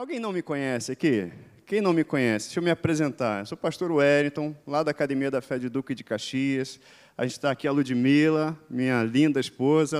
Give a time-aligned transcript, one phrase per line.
[0.00, 1.30] Alguém não me conhece aqui?
[1.66, 2.46] Quem não me conhece?
[2.46, 3.40] Deixa eu me apresentar.
[3.40, 6.80] Eu sou o pastor Wellington, lá da Academia da Fé de Duque de Caxias.
[7.18, 9.98] A gente está aqui, a Ludmilla, minha linda esposa.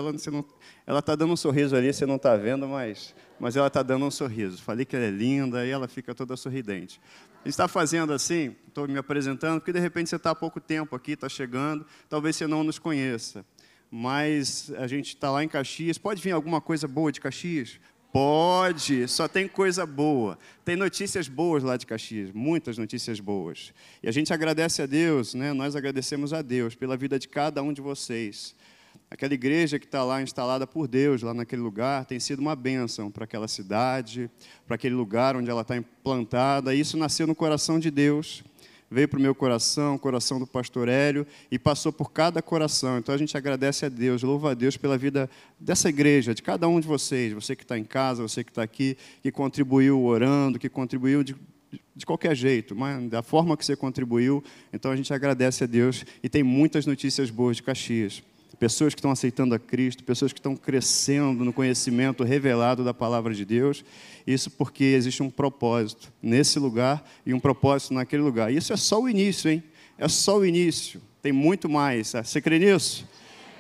[0.87, 4.07] Ela está dando um sorriso ali, você não está vendo, mas, mas ela está dando
[4.07, 4.63] um sorriso.
[4.63, 6.99] Falei que ela é linda e ela fica toda sorridente.
[7.35, 10.63] A gente está fazendo assim, estou me apresentando, porque de repente você está há pouco
[10.63, 13.45] tempo aqui, está chegando, talvez você não nos conheça.
[13.91, 15.99] Mas a gente está lá em Caxias.
[15.99, 17.79] Pode vir alguma coisa boa de Caxias?
[18.13, 20.37] Pode, só tem coisa boa.
[20.65, 23.73] Tem notícias boas lá de Caxias, muitas notícias boas.
[24.03, 25.53] E a gente agradece a Deus, né?
[25.53, 28.55] nós agradecemos a Deus pela vida de cada um de vocês.
[29.09, 33.11] Aquela igreja que está lá instalada por Deus, lá naquele lugar, tem sido uma bênção
[33.11, 34.31] para aquela cidade,
[34.67, 36.75] para aquele lugar onde ela está implantada.
[36.75, 38.43] Isso nasceu no coração de Deus
[38.91, 42.99] veio para o meu coração, o coração do pastor Hélio, e passou por cada coração.
[42.99, 46.67] Então a gente agradece a Deus, louva a Deus pela vida dessa igreja, de cada
[46.69, 50.59] um de vocês, você que está em casa, você que está aqui, que contribuiu orando,
[50.59, 51.37] que contribuiu de,
[51.95, 54.43] de qualquer jeito, mas da forma que você contribuiu.
[54.73, 58.23] Então a gente agradece a Deus e tem muitas notícias boas de Caxias
[58.61, 63.33] pessoas que estão aceitando a Cristo, pessoas que estão crescendo no conhecimento revelado da palavra
[63.33, 63.83] de Deus.
[64.27, 68.53] Isso porque existe um propósito nesse lugar e um propósito naquele lugar.
[68.53, 69.63] Isso é só o início, hein?
[69.97, 71.01] É só o início.
[71.23, 72.13] Tem muito mais.
[72.13, 73.09] Você crê nisso?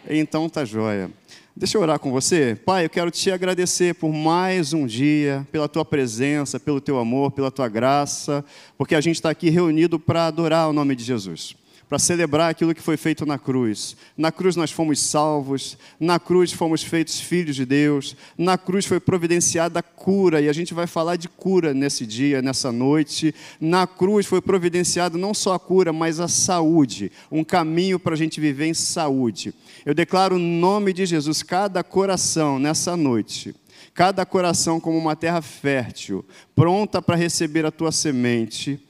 [0.07, 1.11] Então tá joia.
[1.57, 2.55] Deixa eu orar com você.
[2.55, 7.33] Pai, eu quero te agradecer por mais um dia, pela tua presença, pelo teu amor,
[7.33, 8.45] pela tua graça,
[8.77, 11.57] porque a gente está aqui reunido para adorar o nome de Jesus
[11.91, 13.97] para celebrar aquilo que foi feito na cruz.
[14.17, 19.01] Na cruz nós fomos salvos, na cruz fomos feitos filhos de Deus, na cruz foi
[19.01, 23.35] providenciada a cura, e a gente vai falar de cura nesse dia, nessa noite.
[23.61, 28.17] Na cruz foi providenciada não só a cura, mas a saúde, um caminho para a
[28.17, 29.53] gente viver em saúde.
[29.85, 33.53] Eu declaro o nome de Jesus, cada coração nessa noite
[33.93, 36.25] cada coração como uma terra fértil,
[36.55, 38.81] pronta para receber a tua semente,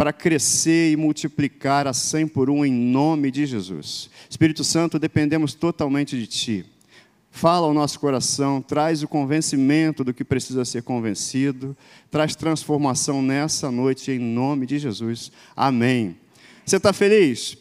[0.00, 4.08] para crescer e multiplicar a cem por um em nome de Jesus.
[4.30, 6.64] Espírito Santo, dependemos totalmente de Ti.
[7.30, 11.76] Fala ao nosso coração, traz o convencimento do que precisa ser convencido,
[12.10, 15.30] traz transformação nessa noite em nome de Jesus.
[15.54, 16.16] Amém.
[16.64, 17.58] Você está feliz?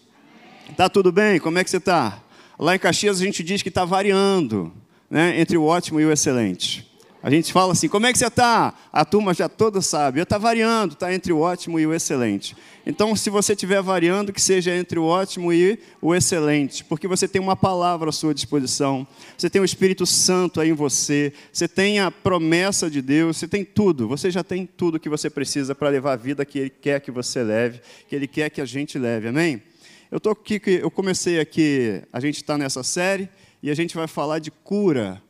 [0.70, 1.42] Está tudo bem?
[1.42, 2.24] Como é que você está?
[2.58, 4.72] Lá em Caxias a gente diz que está variando
[5.10, 6.89] né, entre o ótimo e o excelente.
[7.22, 8.74] A gente fala assim, como é que você está?
[8.94, 10.22] A turma já toda sabe.
[10.22, 12.56] Eu está variando, está entre o ótimo e o excelente.
[12.85, 17.28] Então, se você estiver variando, que seja entre o ótimo e o excelente, porque você
[17.28, 19.06] tem uma palavra à sua disposição,
[19.38, 23.50] você tem o Espírito Santo aí em você, você tem a promessa de Deus, você
[23.50, 26.69] tem tudo, você já tem tudo que você precisa para levar a vida que Ele
[26.69, 29.62] quer que você leve, que Ele quer que a gente leve, amém?
[30.09, 33.30] Eu estou aqui, eu comecei aqui, a gente está nessa série,
[33.62, 35.22] e a gente vai falar de cura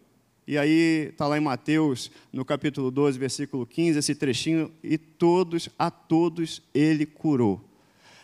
[0.49, 5.69] e aí está lá em Mateus, no capítulo 12, versículo 15, esse trechinho, e todos,
[5.77, 7.63] a todos ele curou.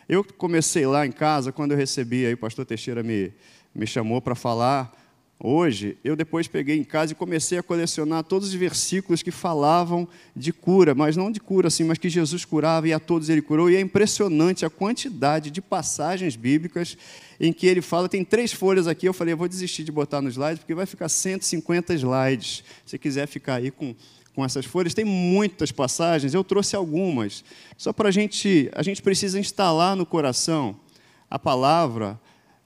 [0.09, 3.31] Eu comecei lá em casa, quando eu recebi, aí o pastor Teixeira me,
[3.75, 4.91] me chamou para falar
[5.37, 10.07] Hoje, eu depois peguei em casa e comecei a colecionar todos os versículos que falavam
[10.33, 13.41] de cura, mas não de cura assim, mas que Jesus curava e a todos ele
[13.41, 13.69] curou.
[13.69, 16.97] E é impressionante a quantidade de passagens bíblicas
[17.37, 18.07] em que ele fala.
[18.07, 20.85] Tem três folhas aqui, eu falei, eu vou desistir de botar no slide, porque vai
[20.85, 22.63] ficar 150 slides.
[22.85, 23.93] Se quiser ficar aí com,
[24.33, 27.43] com essas folhas, tem muitas passagens, eu trouxe algumas.
[27.77, 30.79] Só para a gente, a gente precisa instalar no coração
[31.29, 32.17] a palavra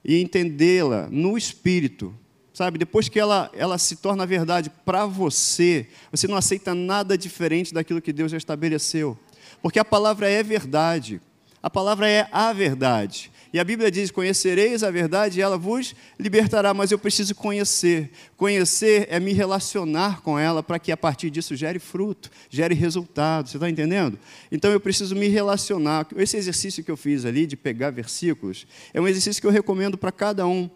[0.04, 2.14] e entendê-la no espírito
[2.52, 2.78] sabe?
[2.78, 8.00] Depois que ela, ela se torna verdade para você, você não aceita nada diferente daquilo
[8.00, 9.18] que Deus já estabeleceu.
[9.62, 11.20] Porque a palavra é verdade.
[11.62, 13.30] A palavra é a verdade.
[13.52, 16.72] E a Bíblia diz: Conhecereis a verdade e ela vos libertará.
[16.72, 18.10] Mas eu preciso conhecer.
[18.36, 23.48] Conhecer é me relacionar com ela para que a partir disso gere fruto, gere resultado.
[23.48, 24.18] Você está entendendo?
[24.50, 26.06] Então eu preciso me relacionar.
[26.16, 29.98] Esse exercício que eu fiz ali de pegar versículos é um exercício que eu recomendo
[29.98, 30.70] para cada um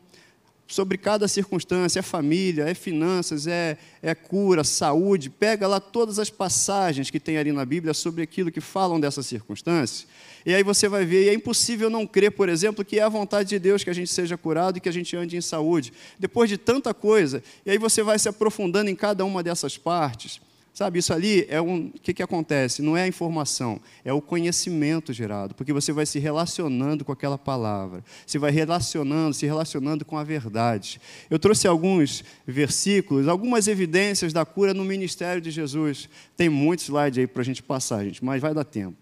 [0.67, 5.29] sobre cada circunstância, é família, é finanças, é, é cura, saúde.
[5.29, 9.23] Pega lá todas as passagens que tem ali na Bíblia sobre aquilo que falam dessa
[9.23, 10.09] circunstância.
[10.47, 13.09] E aí você vai ver, e é impossível não crer, por exemplo, que é a
[13.09, 15.93] vontade de Deus que a gente seja curado e que a gente ande em saúde.
[16.19, 20.41] Depois de tanta coisa, e aí você vai se aprofundando em cada uma dessas partes.
[20.75, 21.87] Sabe, isso ali é um.
[21.87, 22.83] O que, que acontece?
[22.83, 27.39] Não é a informação, é o conhecimento gerado, porque você vai se relacionando com aquela
[27.39, 31.01] palavra, você vai relacionando, se relacionando com a verdade.
[31.31, 36.09] Eu trouxe alguns versículos, algumas evidências da cura no ministério de Jesus.
[36.37, 38.99] Tem muitos slides aí para a gente passar, gente, mas vai dar tempo,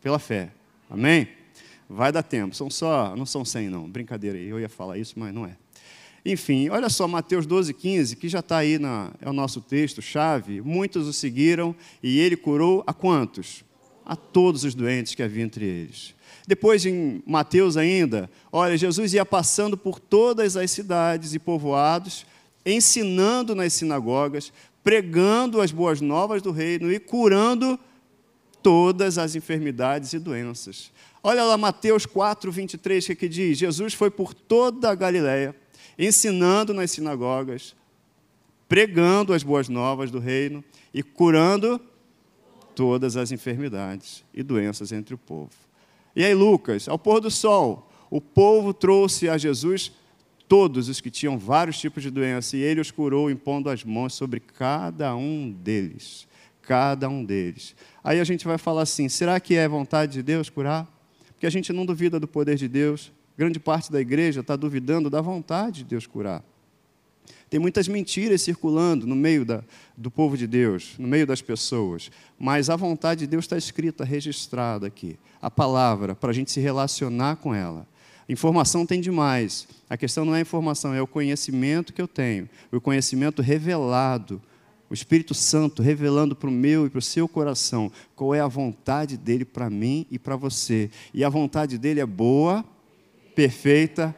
[0.00, 0.50] pela fé.
[0.88, 1.28] Amém?
[1.90, 2.56] Vai dar tempo.
[2.56, 4.48] São só, não são 100 não, brincadeira aí.
[4.48, 5.58] Eu ia falar isso, mas não é.
[6.24, 10.00] Enfim, olha só Mateus 12, 15, que já está aí, na, é o nosso texto,
[10.00, 10.60] chave.
[10.60, 13.64] Muitos o seguiram e ele curou a quantos?
[14.04, 16.14] A todos os doentes que havia entre eles.
[16.46, 22.24] Depois, em Mateus ainda, olha, Jesus ia passando por todas as cidades e povoados,
[22.64, 24.52] ensinando nas sinagogas,
[24.82, 27.78] pregando as boas novas do reino e curando
[28.62, 30.92] todas as enfermidades e doenças.
[31.22, 35.54] Olha lá Mateus 4, 23, que, que diz: Jesus foi por toda a Galiléia,
[36.06, 37.76] ensinando nas sinagogas,
[38.68, 41.80] pregando as boas novas do reino e curando
[42.74, 45.50] todas as enfermidades e doenças entre o povo.
[46.16, 49.92] E aí, Lucas, ao pôr do sol, o povo trouxe a Jesus
[50.48, 54.14] todos os que tinham vários tipos de doença, e ele os curou impondo as mãos
[54.14, 56.26] sobre cada um deles.
[56.60, 57.74] Cada um deles.
[58.04, 60.86] Aí a gente vai falar assim: será que é vontade de Deus curar?
[61.28, 63.10] Porque a gente não duvida do poder de Deus.
[63.36, 66.44] Grande parte da igreja está duvidando da vontade de Deus curar.
[67.48, 69.62] Tem muitas mentiras circulando no meio da,
[69.96, 74.04] do povo de Deus, no meio das pessoas, mas a vontade de Deus está escrita,
[74.04, 75.18] registrada aqui.
[75.40, 77.86] A palavra, para a gente se relacionar com ela.
[78.28, 79.68] Informação tem demais.
[79.90, 84.40] A questão não é a informação, é o conhecimento que eu tenho, o conhecimento revelado,
[84.88, 88.48] o Espírito Santo revelando para o meu e para o seu coração qual é a
[88.48, 90.90] vontade dele para mim e para você.
[91.12, 92.64] E a vontade dele é boa,
[93.34, 94.14] perfeita,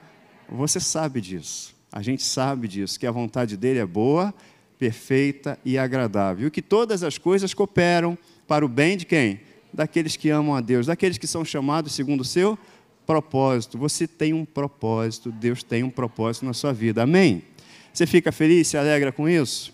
[0.48, 1.74] você sabe disso.
[1.90, 4.34] A gente sabe disso, que a vontade dele é boa,
[4.78, 6.48] perfeita e agradável.
[6.48, 9.40] E que todas as coisas cooperam para o bem de quem?
[9.72, 12.58] Daqueles que amam a Deus, daqueles que são chamados segundo o seu
[13.06, 13.78] propósito.
[13.78, 17.02] Você tem um propósito, Deus tem um propósito na sua vida.
[17.02, 17.44] Amém?
[17.92, 19.72] Você fica feliz, se alegra com isso?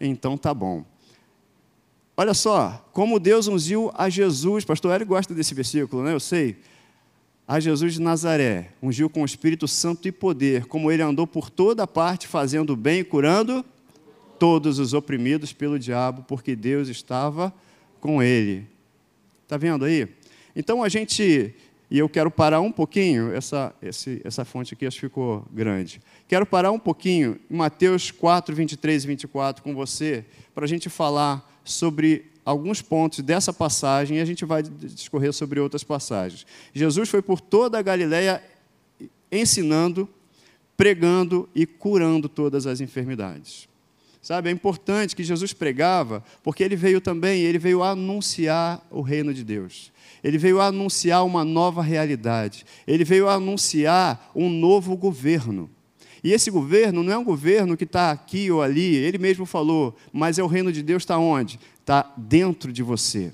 [0.00, 0.84] Então tá bom.
[2.16, 4.64] Olha só, como Deus ungiu a Jesus.
[4.64, 6.12] Pastor Hélio gosta desse versículo, né?
[6.12, 6.56] Eu sei
[7.46, 11.50] a Jesus de Nazaré, ungiu com o Espírito Santo e poder, como ele andou por
[11.50, 13.64] toda parte fazendo bem e curando
[14.38, 17.52] todos os oprimidos pelo diabo, porque Deus estava
[18.00, 18.66] com ele.
[19.42, 20.08] Está vendo aí?
[20.56, 21.54] Então a gente,
[21.90, 26.00] e eu quero parar um pouquinho, essa, esse, essa fonte aqui acho que ficou grande.
[26.26, 30.24] Quero parar um pouquinho em Mateus 4, 23 e 24 com você,
[30.54, 35.60] para a gente falar sobre alguns pontos dessa passagem e a gente vai discorrer sobre
[35.60, 36.46] outras passagens.
[36.72, 38.42] Jesus foi por toda a Galiléia
[39.30, 40.08] ensinando,
[40.76, 43.68] pregando e curando todas as enfermidades.
[44.20, 49.34] Sabe, é importante que Jesus pregava, porque ele veio também, ele veio anunciar o reino
[49.34, 49.92] de Deus.
[50.22, 52.64] Ele veio anunciar uma nova realidade.
[52.86, 55.70] Ele veio anunciar um novo governo.
[56.24, 59.94] E esse governo não é um governo que está aqui ou ali, ele mesmo falou,
[60.10, 61.60] mas é o reino de Deus está onde?
[61.78, 63.30] Está dentro de você.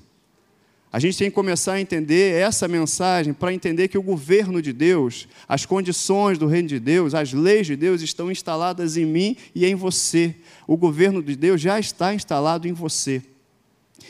[0.91, 4.73] A gente tem que começar a entender essa mensagem para entender que o governo de
[4.73, 9.37] Deus, as condições do reino de Deus, as leis de Deus estão instaladas em mim
[9.55, 10.35] e em você.
[10.67, 13.21] O governo de Deus já está instalado em você.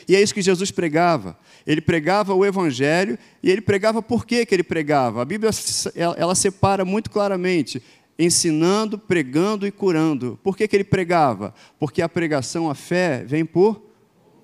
[0.08, 1.38] E é isso que Jesus pregava.
[1.64, 5.22] Ele pregava o Evangelho e ele pregava por que, que ele pregava.
[5.22, 5.50] A Bíblia
[5.94, 7.80] ela separa muito claramente
[8.18, 10.38] ensinando, pregando e curando.
[10.42, 11.54] Por que, que ele pregava?
[11.78, 13.82] Porque a pregação, a fé, vem por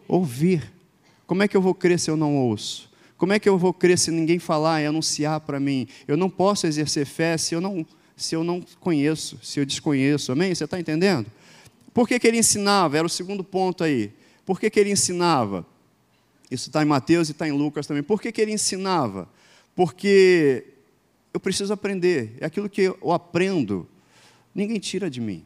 [0.07, 0.73] ouvir.
[1.27, 2.91] Como é que eu vou crer se eu não ouço?
[3.17, 5.87] Como é que eu vou crer se ninguém falar e anunciar para mim?
[6.07, 7.85] Eu não posso exercer fé se eu não,
[8.17, 10.33] se eu não conheço, se eu desconheço.
[10.33, 10.55] Amém?
[10.55, 11.27] Você está entendendo?
[11.93, 12.97] Por que, que ele ensinava?
[12.97, 14.13] Era o segundo ponto aí.
[14.47, 15.67] Por que, que ele ensinava?
[16.51, 18.03] Isso está em Mateus e está em Lucas também.
[18.03, 19.29] Por que, que ele ensinava?
[19.75, 20.65] Porque
[21.39, 22.37] eu preciso aprender.
[22.41, 23.89] É aquilo que eu aprendo,
[24.53, 25.45] ninguém tira de mim.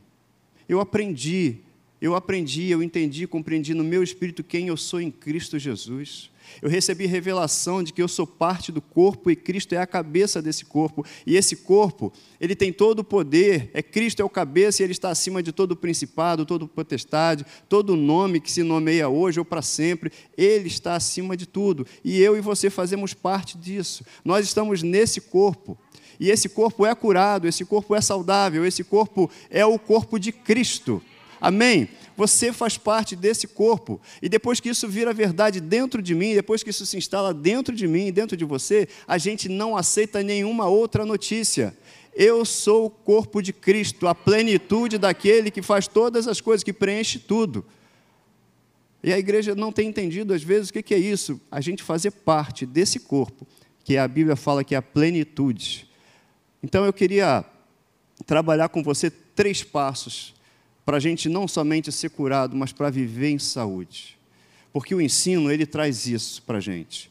[0.67, 1.59] Eu aprendi,
[2.01, 6.31] eu aprendi, eu entendi, compreendi no meu espírito quem eu sou em Cristo Jesus.
[6.61, 10.43] Eu recebi revelação de que eu sou parte do corpo e Cristo é a cabeça
[10.43, 11.05] desse corpo.
[11.27, 14.93] E esse corpo, ele tem todo o poder, é Cristo é o cabeça e ele
[14.93, 19.45] está acima de todo o principado, todo potestade, todo nome que se nomeia hoje ou
[19.45, 20.13] para sempre.
[20.37, 21.87] Ele está acima de tudo.
[22.05, 24.05] E eu e você fazemos parte disso.
[24.25, 25.79] Nós estamos nesse corpo.
[26.21, 30.31] E esse corpo é curado, esse corpo é saudável, esse corpo é o corpo de
[30.31, 31.03] Cristo.
[31.41, 31.89] Amém?
[32.17, 34.01] Você faz parte desse corpo.
[34.21, 37.75] E depois que isso vira verdade dentro de mim, depois que isso se instala dentro
[37.75, 41.77] de mim, dentro de você, a gente não aceita nenhuma outra notícia.
[42.15, 46.73] Eu sou o corpo de Cristo, a plenitude daquele que faz todas as coisas, que
[46.73, 47.65] preenche tudo.
[49.03, 51.41] E a igreja não tem entendido, às vezes, o que é isso?
[51.51, 53.47] A gente fazer parte desse corpo,
[53.83, 55.89] que a Bíblia fala que é a plenitude.
[56.63, 57.45] Então eu queria
[58.27, 60.35] trabalhar com você três passos
[60.85, 64.19] para a gente não somente ser curado, mas para viver em saúde.
[64.73, 67.11] Porque o ensino, ele traz isso para a gente.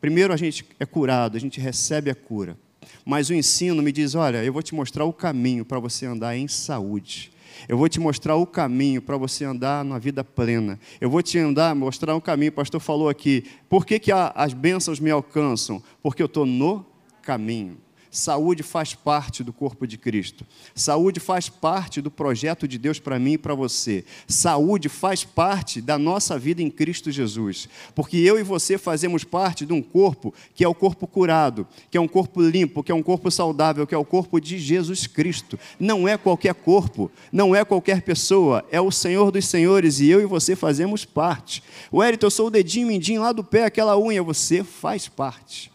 [0.00, 2.56] Primeiro, a gente é curado, a gente recebe a cura.
[3.04, 6.36] Mas o ensino me diz: olha, eu vou te mostrar o caminho para você andar
[6.36, 7.32] em saúde.
[7.68, 10.78] Eu vou te mostrar o caminho para você andar na vida plena.
[11.00, 12.50] Eu vou te andar, mostrar um caminho.
[12.50, 13.44] O pastor falou aqui.
[13.68, 15.82] Por que, que as bênçãos me alcançam?
[16.02, 16.84] Porque eu estou no
[17.20, 17.76] caminho.
[18.12, 20.46] Saúde faz parte do corpo de Cristo.
[20.74, 24.04] Saúde faz parte do projeto de Deus para mim e para você.
[24.28, 27.70] Saúde faz parte da nossa vida em Cristo Jesus.
[27.94, 31.96] Porque eu e você fazemos parte de um corpo que é o corpo curado, que
[31.96, 35.06] é um corpo limpo, que é um corpo saudável, que é o corpo de Jesus
[35.06, 35.58] Cristo.
[35.80, 40.20] Não é qualquer corpo, não é qualquer pessoa, é o Senhor dos Senhores e eu
[40.20, 41.62] e você fazemos parte.
[41.90, 45.72] O Érito, eu sou o dedinho mindinho lá do pé, aquela unha, você faz parte.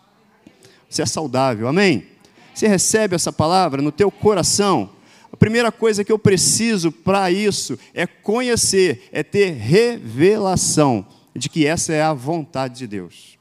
[0.88, 2.17] Você é saudável, amém?
[2.58, 4.90] Você recebe essa palavra no teu coração.
[5.32, 11.68] A primeira coisa que eu preciso para isso é conhecer, é ter revelação de que
[11.68, 13.38] essa é a vontade de Deus.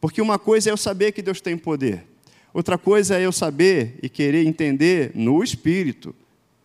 [0.00, 2.06] Porque uma coisa é eu saber que Deus tem poder,
[2.54, 6.14] outra coisa é eu saber e querer entender no espírito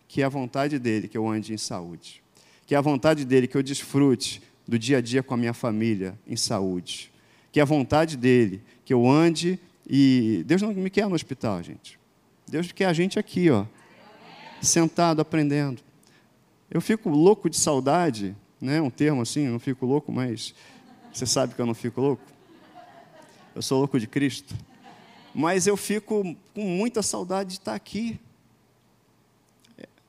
[0.08, 2.22] que é a vontade dele que eu ande em saúde,
[2.66, 5.52] que é a vontade dele que eu desfrute do dia a dia com a minha
[5.52, 7.12] família em saúde,
[7.52, 11.62] que é a vontade dele que eu ande e Deus não me quer no hospital,
[11.62, 11.98] gente.
[12.46, 13.64] Deus quer a gente aqui, ó,
[14.60, 15.82] sentado aprendendo.
[16.70, 18.80] Eu fico louco de saudade, né?
[18.80, 20.54] Um termo assim, eu não fico louco, mas
[21.12, 22.22] você sabe que eu não fico louco.
[23.54, 24.54] Eu sou louco de Cristo.
[25.34, 28.18] Mas eu fico com muita saudade de estar aqui.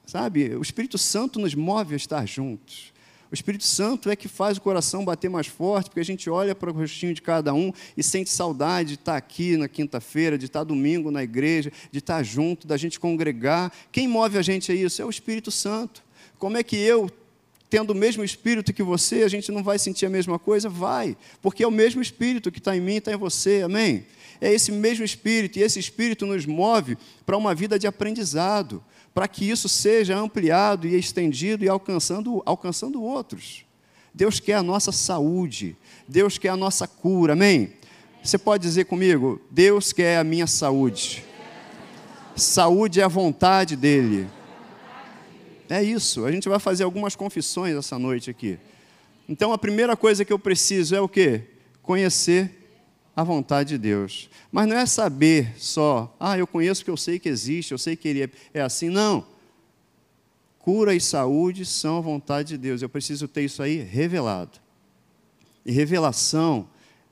[0.06, 0.56] Sabe?
[0.56, 2.94] O Espírito Santo nos move a estar juntos.
[3.36, 6.72] Espírito Santo é que faz o coração bater mais forte, porque a gente olha para
[6.72, 10.64] o rostinho de cada um e sente saudade de estar aqui na quinta-feira, de estar
[10.64, 13.72] domingo na igreja, de estar junto, da gente congregar.
[13.92, 15.02] Quem move a gente a isso?
[15.02, 16.04] É o Espírito Santo.
[16.40, 17.10] Como é que eu,
[17.70, 20.68] tendo o mesmo Espírito que você, a gente não vai sentir a mesma coisa?
[20.68, 24.06] Vai, porque é o mesmo Espírito que está em mim e está em você, amém?
[24.42, 28.84] É esse mesmo Espírito, e esse Espírito nos move para uma vida de aprendizado
[29.16, 33.66] para que isso seja ampliado e estendido e alcançando, alcançando outros.
[34.14, 37.72] Deus quer a nossa saúde, Deus quer a nossa cura, amém?
[38.22, 41.24] Você pode dizer comigo: Deus quer a minha saúde.
[42.36, 44.28] Saúde é a vontade dEle.
[45.70, 48.60] É isso, a gente vai fazer algumas confissões essa noite aqui.
[49.30, 51.44] Então a primeira coisa que eu preciso é o quê?
[51.82, 52.65] Conhecer
[53.16, 54.30] a vontade de Deus.
[54.52, 57.96] Mas não é saber só, ah, eu conheço que eu sei que existe, eu sei
[57.96, 58.90] que ele é, é assim.
[58.90, 59.26] Não.
[60.60, 62.82] Cura e saúde são a vontade de Deus.
[62.82, 64.60] Eu preciso ter isso aí revelado.
[65.66, 66.68] E revelação,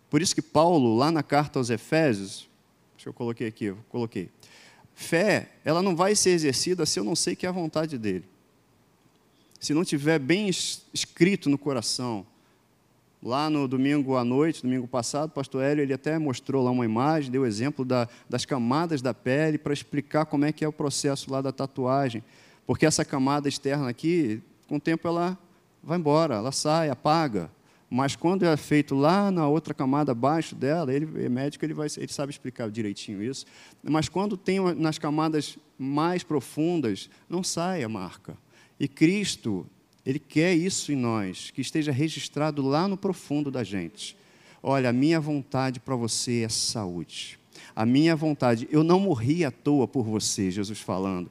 [0.09, 2.49] por isso que Paulo, lá na carta aos Efésios,
[2.95, 4.29] deixa eu coloquei aqui, eu coloquei.
[4.93, 8.25] Fé, ela não vai ser exercida se eu não sei que é a vontade dele.
[9.59, 10.49] Se não tiver bem
[10.93, 12.25] escrito no coração,
[13.23, 16.83] Lá no domingo à noite, domingo passado, o pastor Hélio ele até mostrou lá uma
[16.83, 20.73] imagem, deu exemplo da, das camadas da pele para explicar como é que é o
[20.73, 22.21] processo lá da tatuagem.
[22.67, 25.37] Porque essa camada externa aqui, com o tempo ela
[25.81, 27.49] vai embora, ela sai, apaga.
[27.89, 31.87] Mas quando é feito lá na outra camada abaixo dela, ele é médico, ele, vai,
[31.95, 33.45] ele sabe explicar direitinho isso.
[33.81, 38.37] Mas quando tem nas camadas mais profundas, não sai a marca.
[38.77, 39.65] E Cristo,
[40.05, 44.17] ele quer isso em nós, que esteja registrado lá no profundo da gente.
[44.61, 47.39] Olha, a minha vontade para você é saúde.
[47.75, 51.29] A minha vontade, eu não morri à toa por você, Jesus falando.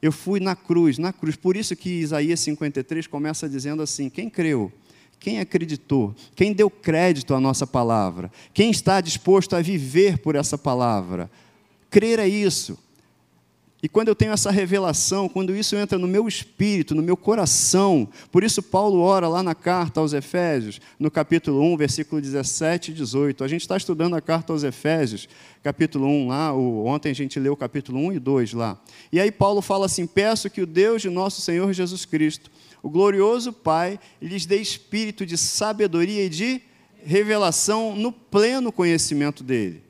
[0.00, 1.36] Eu fui na cruz, na cruz.
[1.36, 4.72] Por isso que Isaías 53 começa dizendo assim: quem creu,
[5.18, 10.58] quem acreditou, quem deu crédito à nossa palavra, quem está disposto a viver por essa
[10.58, 11.30] palavra,
[11.90, 12.78] crer é isso.
[13.86, 18.08] E quando eu tenho essa revelação, quando isso entra no meu espírito, no meu coração,
[18.32, 22.94] por isso Paulo ora lá na carta aos Efésios, no capítulo 1, versículo 17 e
[22.94, 23.44] 18.
[23.44, 25.28] A gente está estudando a carta aos Efésios,
[25.62, 28.76] capítulo 1 lá, ontem a gente leu o capítulo 1 e 2 lá.
[29.12, 32.50] E aí Paulo fala assim: Peço que o Deus de nosso Senhor Jesus Cristo,
[32.82, 36.60] o glorioso Pai, lhes dê espírito de sabedoria e de
[37.04, 39.85] revelação no pleno conhecimento dele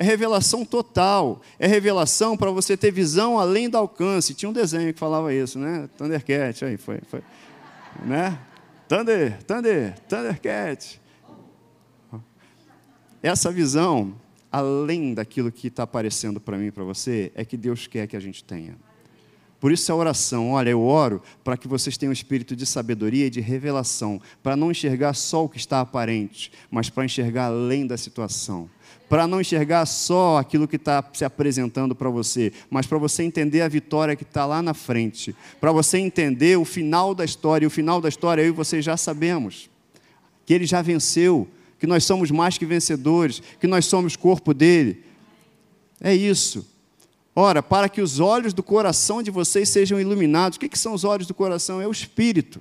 [0.00, 4.32] é revelação total, é revelação para você ter visão além do alcance.
[4.32, 5.90] Tinha um desenho que falava isso, né?
[5.98, 7.22] Thundercat, aí foi, foi
[8.06, 8.38] né?
[8.88, 10.98] Thunder, Thunder, Thundercat.
[13.22, 14.14] Essa visão,
[14.50, 18.16] além daquilo que está aparecendo para mim e para você, é que Deus quer que
[18.16, 18.78] a gente tenha.
[19.60, 23.26] Por isso a oração, olha, eu oro para que vocês tenham um espírito de sabedoria
[23.26, 27.86] e de revelação, para não enxergar só o que está aparente, mas para enxergar além
[27.86, 28.70] da situação
[29.10, 33.60] para não enxergar só aquilo que está se apresentando para você, mas para você entender
[33.60, 37.64] a vitória que está lá na frente, para você entender o final da história.
[37.64, 39.68] E o final da história eu e você já sabemos
[40.46, 45.02] que ele já venceu, que nós somos mais que vencedores, que nós somos corpo dele.
[46.00, 46.64] É isso.
[47.34, 50.56] Ora, para que os olhos do coração de vocês sejam iluminados.
[50.56, 51.80] O que, que são os olhos do coração?
[51.80, 52.60] É o Espírito.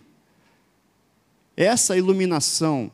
[1.56, 2.92] Essa iluminação,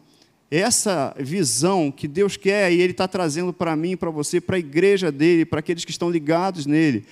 [0.50, 4.60] essa visão que Deus quer e Ele está trazendo para mim, para você, para a
[4.60, 7.06] igreja dele, para aqueles que estão ligados nele,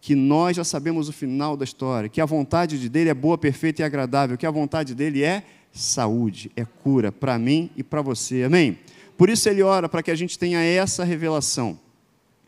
[0.00, 3.36] que nós já sabemos o final da história, que a vontade de dele é boa,
[3.36, 8.02] perfeita e agradável, que a vontade dele é saúde, é cura para mim e para
[8.02, 8.44] você.
[8.44, 8.78] Amém?
[9.16, 11.78] Por isso ele ora para que a gente tenha essa revelação.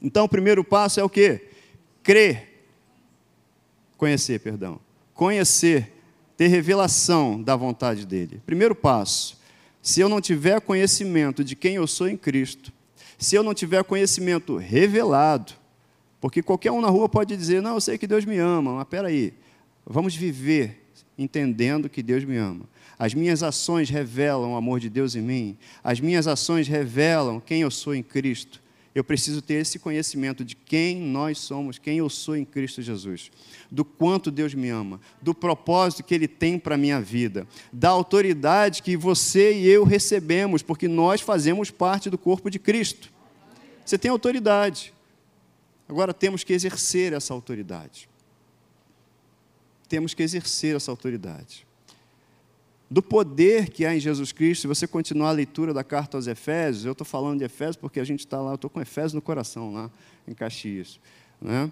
[0.01, 1.49] Então, o primeiro passo é o quê?
[2.03, 2.67] Crer.
[3.97, 4.79] Conhecer, perdão.
[5.13, 5.93] Conhecer,
[6.37, 8.41] ter revelação da vontade dele.
[8.47, 9.38] Primeiro passo.
[9.83, 12.73] Se eu não tiver conhecimento de quem eu sou em Cristo,
[13.19, 15.53] se eu não tiver conhecimento revelado,
[16.21, 18.89] porque qualquer um na rua pode dizer: Não, eu sei que Deus me ama, mas
[18.89, 19.35] peraí,
[19.87, 20.85] vamos viver
[21.17, 22.69] entendendo que Deus me ama.
[22.99, 27.63] As minhas ações revelam o amor de Deus em mim, as minhas ações revelam quem
[27.63, 28.63] eu sou em Cristo.
[28.95, 33.31] Eu preciso ter esse conhecimento de quem nós somos, quem eu sou em Cristo Jesus,
[33.71, 37.91] do quanto Deus me ama, do propósito que Ele tem para a minha vida, da
[37.91, 43.13] autoridade que você e eu recebemos, porque nós fazemos parte do corpo de Cristo.
[43.85, 44.93] Você tem autoridade.
[45.89, 48.09] Agora temos que exercer essa autoridade.
[49.89, 51.68] Temos que exercer essa autoridade.
[52.91, 56.27] Do poder que há em Jesus Cristo, se você continuar a leitura da carta aos
[56.27, 59.13] Efésios, eu estou falando de Efésios porque a gente está lá, eu estou com Efésios
[59.13, 59.91] no coração, lá
[60.27, 60.99] em Caxias.
[61.41, 61.71] Né?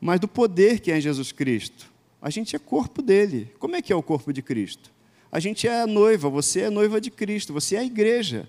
[0.00, 3.50] Mas do poder que há em Jesus Cristo, a gente é corpo dele.
[3.58, 4.92] Como é que é o corpo de Cristo?
[5.32, 8.48] A gente é a noiva, você é a noiva de Cristo, você é a igreja.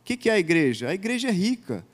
[0.00, 0.88] O que é a igreja?
[0.88, 1.84] A igreja é rica.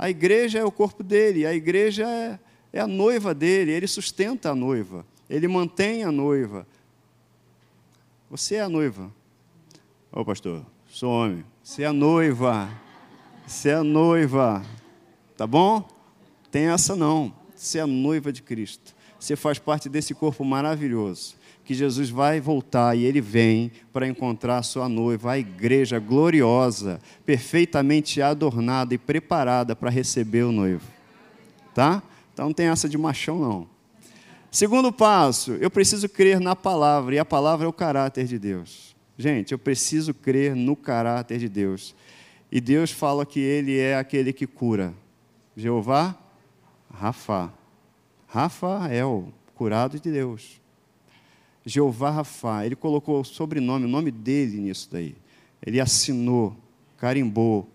[0.00, 2.38] A igreja é o corpo dele, a igreja é,
[2.72, 6.66] é a noiva dele, ele sustenta a noiva, ele mantém a noiva.
[8.30, 9.12] Você é a noiva.
[10.12, 11.44] Ô pastor, sou homem.
[11.64, 12.70] Você é a noiva.
[13.44, 14.62] Você é a noiva.
[15.36, 15.88] Tá bom?
[16.48, 17.34] Tem essa não.
[17.56, 18.94] Você é a noiva de Cristo.
[19.18, 21.34] Você faz parte desse corpo maravilhoso
[21.64, 27.00] que Jesus vai voltar e ele vem para encontrar a sua noiva, a igreja gloriosa,
[27.26, 30.86] perfeitamente adornada e preparada para receber o noivo.
[31.74, 32.00] Tá?
[32.32, 33.79] Então não tem essa de machão não.
[34.50, 38.96] Segundo passo, eu preciso crer na palavra, e a palavra é o caráter de Deus.
[39.16, 41.94] Gente, eu preciso crer no caráter de Deus.
[42.50, 44.92] E Deus fala que Ele é aquele que cura.
[45.56, 46.18] Jeová,
[46.92, 47.52] Rafa.
[48.26, 50.60] Rafael, curado de Deus.
[51.64, 55.16] Jeová Rafa, ele colocou o sobrenome, o nome dele nisso daí.
[55.64, 56.56] Ele assinou,
[56.96, 57.68] carimbou.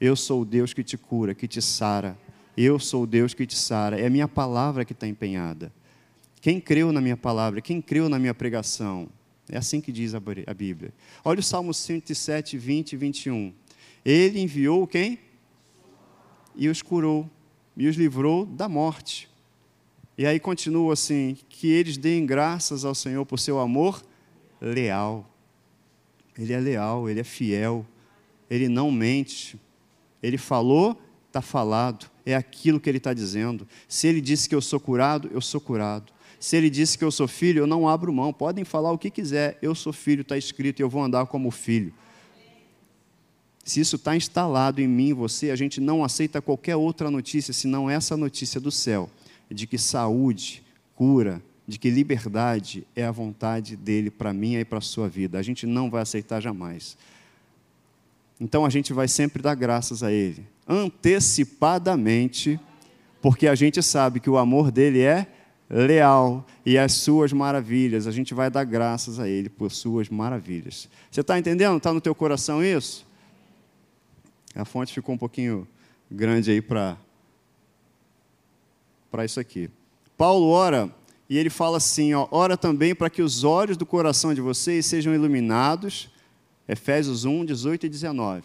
[0.00, 2.16] Eu sou o Deus que te cura, que te sara.
[2.56, 4.00] Eu sou o Deus que te sara.
[4.00, 5.72] É a minha palavra que está empenhada.
[6.40, 9.08] Quem creu na minha palavra, quem creu na minha pregação.
[9.48, 10.20] É assim que diz a
[10.54, 10.92] Bíblia.
[11.24, 13.52] Olha o Salmo 107, 20 e 21.
[14.04, 15.18] Ele enviou quem?
[16.54, 17.28] E os curou,
[17.76, 19.28] e os livrou da morte.
[20.16, 24.02] E aí continua assim: que eles deem graças ao Senhor por seu amor
[24.60, 25.28] leal.
[26.38, 27.84] Ele é leal, ele é fiel,
[28.48, 29.58] ele não mente.
[30.22, 33.66] Ele falou, está falado, é aquilo que ele está dizendo.
[33.88, 36.12] Se ele disse que eu sou curado, eu sou curado.
[36.38, 38.32] Se ele disse que eu sou filho, eu não abro mão.
[38.32, 41.50] Podem falar o que quiser, eu sou filho, está escrito, e eu vou andar como
[41.50, 41.92] filho.
[43.64, 47.90] Se isso está instalado em mim, você, a gente não aceita qualquer outra notícia senão
[47.90, 49.10] essa notícia do céu
[49.50, 50.62] de que saúde,
[50.94, 55.38] cura, de que liberdade é a vontade dele para mim e para a sua vida.
[55.38, 56.96] A gente não vai aceitar jamais.
[58.40, 62.60] Então a gente vai sempre dar graças a ele, antecipadamente,
[63.20, 65.26] porque a gente sabe que o amor dele é
[65.68, 70.88] leal e as suas maravilhas, a gente vai dar graças a ele por suas maravilhas.
[71.10, 71.76] Você está entendendo?
[71.76, 73.04] Está no teu coração isso?
[74.54, 75.66] A fonte ficou um pouquinho
[76.10, 76.96] grande aí para
[79.10, 79.68] para isso aqui.
[80.16, 80.88] Paulo ora
[81.28, 84.86] e ele fala assim: ó, ora também para que os olhos do coração de vocês
[84.86, 86.10] sejam iluminados,
[86.68, 88.44] Efésios 1, 18 e 19,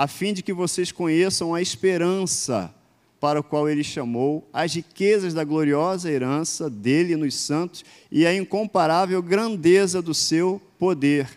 [0.00, 2.74] a fim de que vocês conheçam a esperança
[3.20, 8.34] para o qual ele chamou, as riquezas da gloriosa herança dele nos santos e a
[8.34, 11.28] incomparável grandeza do seu poder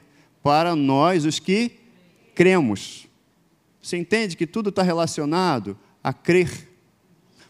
[0.42, 1.74] para nós, os que
[2.34, 3.06] cremos.
[3.82, 6.70] Você entende que tudo está relacionado a crer?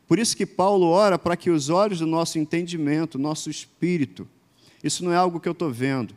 [0.07, 4.27] Por isso que Paulo ora para que os olhos do nosso entendimento, nosso espírito,
[4.83, 6.15] isso não é algo que eu estou vendo.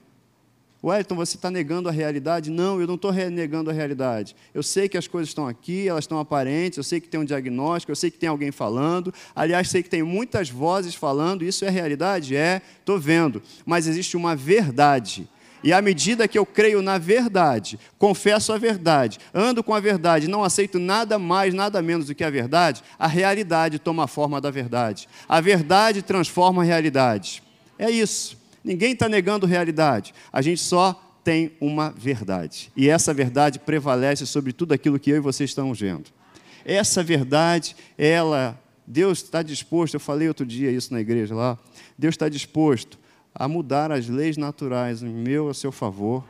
[0.84, 2.50] Wellington, você está negando a realidade?
[2.50, 4.36] Não, eu não estou negando a realidade.
[4.54, 7.24] Eu sei que as coisas estão aqui, elas estão aparentes, eu sei que tem um
[7.24, 9.12] diagnóstico, eu sei que tem alguém falando.
[9.34, 12.36] Aliás, sei que tem muitas vozes falando, isso é realidade?
[12.36, 13.42] É, estou vendo.
[13.64, 15.28] Mas existe uma verdade.
[15.64, 20.28] E à medida que eu creio na verdade, confesso a verdade, ando com a verdade,
[20.28, 24.40] não aceito nada mais, nada menos do que a verdade, a realidade toma a forma
[24.40, 25.08] da verdade.
[25.28, 27.42] A verdade transforma a realidade.
[27.78, 28.45] É isso.
[28.66, 30.12] Ninguém está negando realidade.
[30.32, 32.72] A gente só tem uma verdade.
[32.76, 36.10] E essa verdade prevalece sobre tudo aquilo que eu e você estamos vendo.
[36.64, 41.56] Essa verdade, ela, Deus está disposto, eu falei outro dia isso na igreja lá,
[41.96, 42.98] Deus está disposto
[43.32, 46.24] a mudar as leis naturais em meu a seu favor,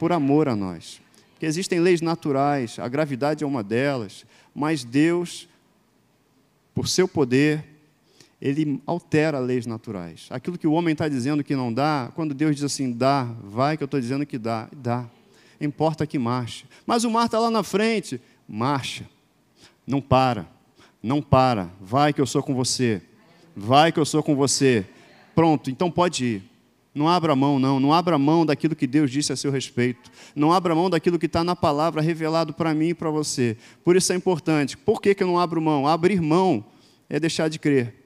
[0.00, 1.00] por amor a nós.
[1.30, 5.48] Porque existem leis naturais, a gravidade é uma delas, mas Deus,
[6.74, 7.64] por seu poder,
[8.40, 10.28] ele altera leis naturais.
[10.30, 13.76] Aquilo que o homem está dizendo que não dá, quando Deus diz assim, dá, vai
[13.76, 15.08] que eu estou dizendo que dá, dá.
[15.60, 16.64] Importa que marche.
[16.86, 19.08] Mas o mar está lá na frente, marcha.
[19.86, 20.46] Não para,
[21.02, 21.70] não para.
[21.80, 23.02] Vai que eu sou com você.
[23.56, 24.86] Vai que eu sou com você.
[25.34, 26.42] Pronto, então pode ir.
[26.94, 27.80] Não abra mão, não.
[27.80, 30.10] Não abra mão daquilo que Deus disse a seu respeito.
[30.34, 33.56] Não abra mão daquilo que está na palavra revelado para mim e para você.
[33.84, 34.76] Por isso é importante.
[34.76, 35.86] Por que, que eu não abro mão?
[35.86, 36.64] Abrir mão
[37.08, 37.97] é deixar de crer.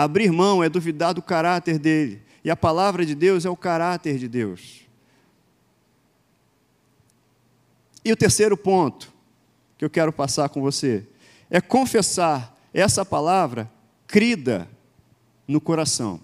[0.00, 2.22] Abrir mão é duvidar do caráter dele.
[2.44, 4.82] E a palavra de Deus é o caráter de Deus.
[8.04, 9.12] E o terceiro ponto
[9.76, 11.04] que eu quero passar com você
[11.50, 13.68] é confessar essa palavra
[14.06, 14.68] crida
[15.48, 16.20] no coração.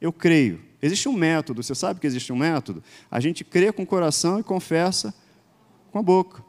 [0.00, 0.60] Eu creio.
[0.80, 2.84] Existe um método, você sabe que existe um método?
[3.10, 5.12] A gente crê com o coração e confessa
[5.90, 6.44] com a boca.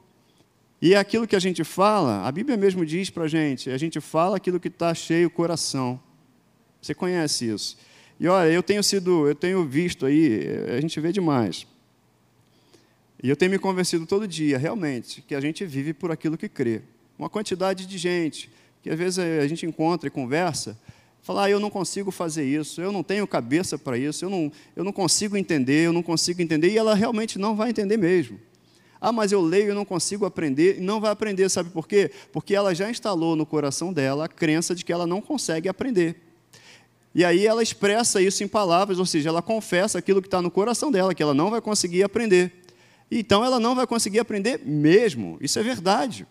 [0.79, 3.77] E é aquilo que a gente fala, a Bíblia mesmo diz para a gente, a
[3.79, 5.99] gente fala aquilo que está cheio o coração.
[6.83, 7.77] Você conhece isso.
[8.19, 10.45] E olha, eu tenho sido, eu tenho visto aí,
[10.77, 11.65] a gente vê demais.
[13.23, 16.49] E eu tenho me convencido todo dia, realmente, que a gente vive por aquilo que
[16.49, 16.81] crê.
[17.17, 20.77] Uma quantidade de gente que às vezes a gente encontra e conversa,
[21.21, 24.51] fala, ah, eu não consigo fazer isso, eu não tenho cabeça para isso, eu não,
[24.75, 28.37] eu não consigo entender, eu não consigo entender, e ela realmente não vai entender mesmo.
[28.99, 32.11] Ah, mas eu leio e não consigo aprender, e não vai aprender, sabe por quê?
[32.33, 36.17] Porque ela já instalou no coração dela a crença de que ela não consegue aprender.
[37.15, 40.49] E aí ela expressa isso em palavras, ou seja, ela confessa aquilo que está no
[40.49, 42.51] coração dela, que ela não vai conseguir aprender.
[43.11, 45.37] Então ela não vai conseguir aprender mesmo.
[45.39, 46.25] Isso é verdade.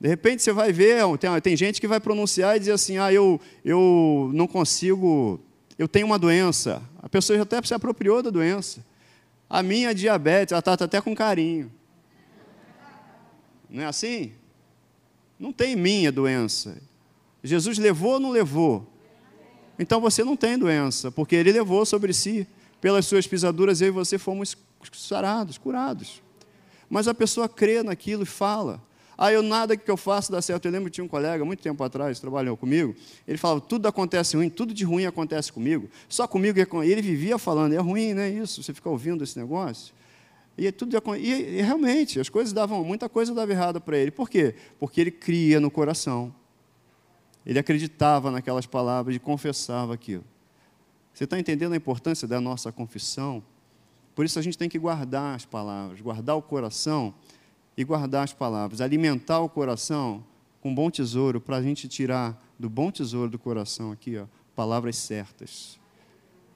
[0.00, 3.12] De repente você vai ver, tem, tem gente que vai pronunciar e dizer assim: ah,
[3.12, 5.40] eu, eu não consigo,
[5.78, 6.82] eu tenho uma doença.
[7.00, 8.84] A pessoa já até se apropriou da doença.
[9.48, 11.70] A minha diabetes, ela está até com carinho.
[13.70, 14.32] Não é assim?
[15.38, 16.82] Não tem minha doença.
[17.44, 18.91] Jesus levou ou não levou?
[19.82, 22.46] Então você não tem doença, porque ele levou sobre si,
[22.80, 24.56] pelas suas pisaduras, eu e você fomos
[24.92, 26.22] sarados, curados.
[26.88, 28.80] Mas a pessoa crê naquilo e fala.
[29.18, 30.66] Ah, eu nada que eu faço dá certo.
[30.66, 32.94] Eu lembro que tinha um colega, muito tempo atrás, trabalhou comigo,
[33.26, 35.90] ele falava, tudo acontece ruim, tudo de ruim acontece comigo.
[36.08, 38.30] Só comigo é com ele vivia falando, é ruim, né?
[38.30, 39.92] Isso, você fica ouvindo esse negócio.
[40.56, 44.12] E, tudo, e, e realmente, as coisas davam, muita coisa dava errado para ele.
[44.12, 44.54] Por quê?
[44.78, 46.32] Porque ele cria no coração.
[47.44, 50.24] Ele acreditava naquelas palavras e confessava aquilo.
[51.12, 53.42] Você está entendendo a importância da nossa confissão?
[54.14, 57.12] Por isso a gente tem que guardar as palavras, guardar o coração
[57.76, 60.24] e guardar as palavras, alimentar o coração
[60.60, 64.96] com bom tesouro para a gente tirar do bom tesouro do coração aqui, ó, palavras
[64.96, 65.81] certas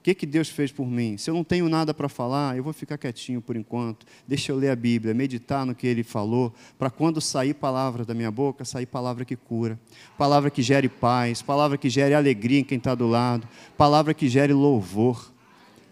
[0.07, 1.19] que, que Deus fez por mim?
[1.19, 4.07] Se eu não tenho nada para falar, eu vou ficar quietinho por enquanto.
[4.25, 8.15] Deixa eu ler a Bíblia, meditar no que Ele falou, para quando sair palavra da
[8.15, 9.77] minha boca, sair palavra que cura,
[10.17, 14.29] palavra que gere paz, palavra que gere alegria em quem está do lado, palavra que
[14.29, 15.33] gere louvor.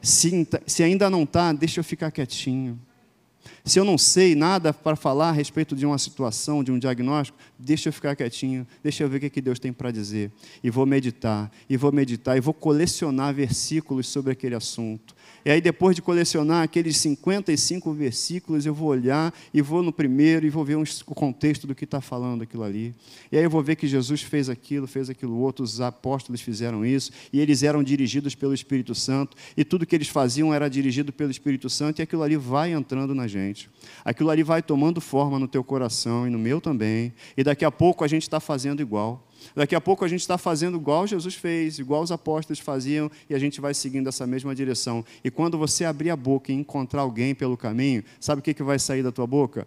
[0.01, 2.79] Se, se ainda não está, deixa eu ficar quietinho.
[3.65, 7.39] Se eu não sei nada para falar a respeito de uma situação, de um diagnóstico,
[7.59, 10.31] deixa eu ficar quietinho, deixa eu ver o que Deus tem para dizer.
[10.63, 15.15] E vou meditar, e vou meditar, e vou colecionar versículos sobre aquele assunto.
[15.45, 20.47] E aí, depois de colecionar aqueles 55 versículos, eu vou olhar e vou no primeiro
[20.47, 22.95] e vou ver o contexto do que está falando aquilo ali.
[23.31, 26.85] E aí eu vou ver que Jesus fez aquilo, fez aquilo outro, os apóstolos fizeram
[26.85, 31.13] isso, e eles eram dirigidos pelo Espírito Santo, e tudo que eles faziam era dirigido
[31.13, 33.71] pelo Espírito Santo, e aquilo ali vai entrando na gente.
[34.05, 37.71] Aquilo ali vai tomando forma no teu coração e no meu também, e daqui a
[37.71, 39.27] pouco a gente está fazendo igual.
[39.55, 43.35] Daqui a pouco a gente está fazendo igual Jesus fez, igual os apóstolos faziam, e
[43.35, 45.05] a gente vai seguindo essa mesma direção.
[45.23, 48.63] E quando você abrir a boca e encontrar alguém pelo caminho, sabe o que, que
[48.63, 49.67] vai sair da tua boca?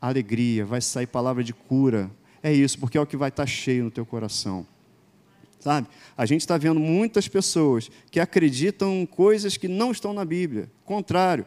[0.00, 2.10] Alegria, vai sair palavra de cura.
[2.42, 4.66] É isso, porque é o que vai estar cheio no teu coração.
[5.60, 5.88] Sabe?
[6.16, 10.70] A gente está vendo muitas pessoas que acreditam coisas que não estão na Bíblia.
[10.84, 11.44] Contrário.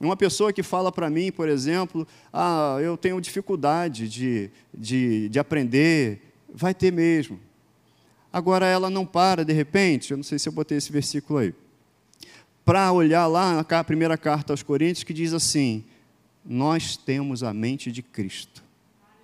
[0.00, 5.38] Uma pessoa que fala para mim, por exemplo, ah, eu tenho dificuldade de, de, de
[5.38, 6.20] aprender,
[6.52, 7.38] vai ter mesmo.
[8.32, 11.54] Agora ela não para de repente, eu não sei se eu botei esse versículo aí.
[12.64, 15.84] para olhar lá na primeira carta aos Coríntios que diz assim:
[16.44, 18.62] Nós temos a mente de Cristo.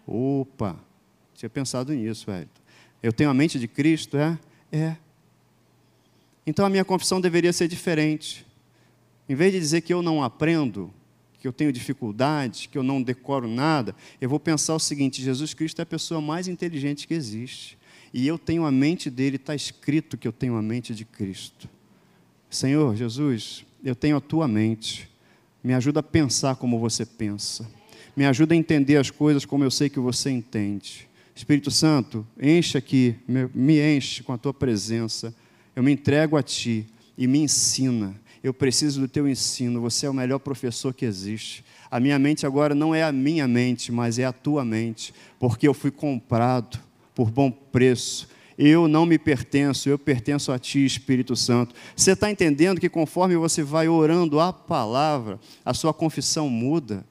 [0.06, 0.76] Opa,
[1.34, 2.48] tinha pensado nisso, velho.
[3.02, 4.38] Eu tenho a mente de Cristo, é?
[4.70, 4.96] É.
[6.46, 8.46] Então a minha confissão deveria ser diferente.
[9.30, 10.92] Em vez de dizer que eu não aprendo,
[11.38, 15.54] que eu tenho dificuldades, que eu não decoro nada, eu vou pensar o seguinte: Jesus
[15.54, 17.78] Cristo é a pessoa mais inteligente que existe.
[18.12, 21.68] E eu tenho a mente dele, está escrito que eu tenho a mente de Cristo.
[22.50, 25.08] Senhor Jesus, eu tenho a tua mente.
[25.62, 27.70] Me ajuda a pensar como você pensa.
[28.16, 31.08] Me ajuda a entender as coisas como eu sei que você entende.
[31.36, 33.14] Espírito Santo, enche aqui,
[33.54, 35.32] me enche com a tua presença.
[35.76, 36.84] Eu me entrego a ti
[37.16, 38.18] e me ensina.
[38.42, 39.80] Eu preciso do teu ensino.
[39.82, 41.64] Você é o melhor professor que existe.
[41.90, 45.66] A minha mente agora não é a minha mente, mas é a tua mente, porque
[45.66, 46.78] eu fui comprado
[47.14, 48.28] por bom preço.
[48.56, 51.74] Eu não me pertenço, eu pertenço a Ti, Espírito Santo.
[51.96, 57.04] Você está entendendo que conforme você vai orando a palavra, a sua confissão muda?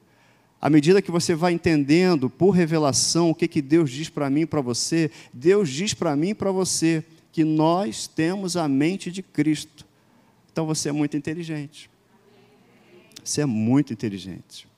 [0.60, 4.42] À medida que você vai entendendo por revelação o que, que Deus diz para mim
[4.42, 9.10] e para você, Deus diz para mim e para você que nós temos a mente
[9.10, 9.89] de Cristo.
[10.52, 11.90] Então você é muito inteligente.
[13.24, 14.68] Você é muito inteligente.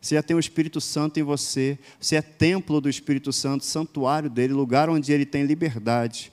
[0.00, 4.30] Você já tem o Espírito Santo em você, você é templo do Espírito Santo, santuário
[4.30, 6.32] dele, lugar onde ele tem liberdade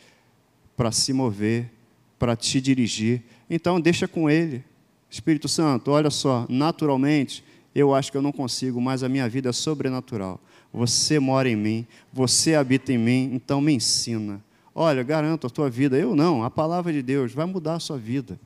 [0.78, 1.72] para se mover,
[2.20, 3.24] para te dirigir.
[3.50, 4.64] Então, deixa com ele.
[5.10, 7.44] Espírito Santo, olha só, naturalmente,
[7.74, 10.40] eu acho que eu não consigo, mas a minha vida é sobrenatural.
[10.72, 14.44] Você mora em mim, você habita em mim, então me ensina.
[14.76, 15.98] Olha, garanto a tua vida.
[15.98, 18.40] Eu não, a palavra de Deus vai mudar a sua vida.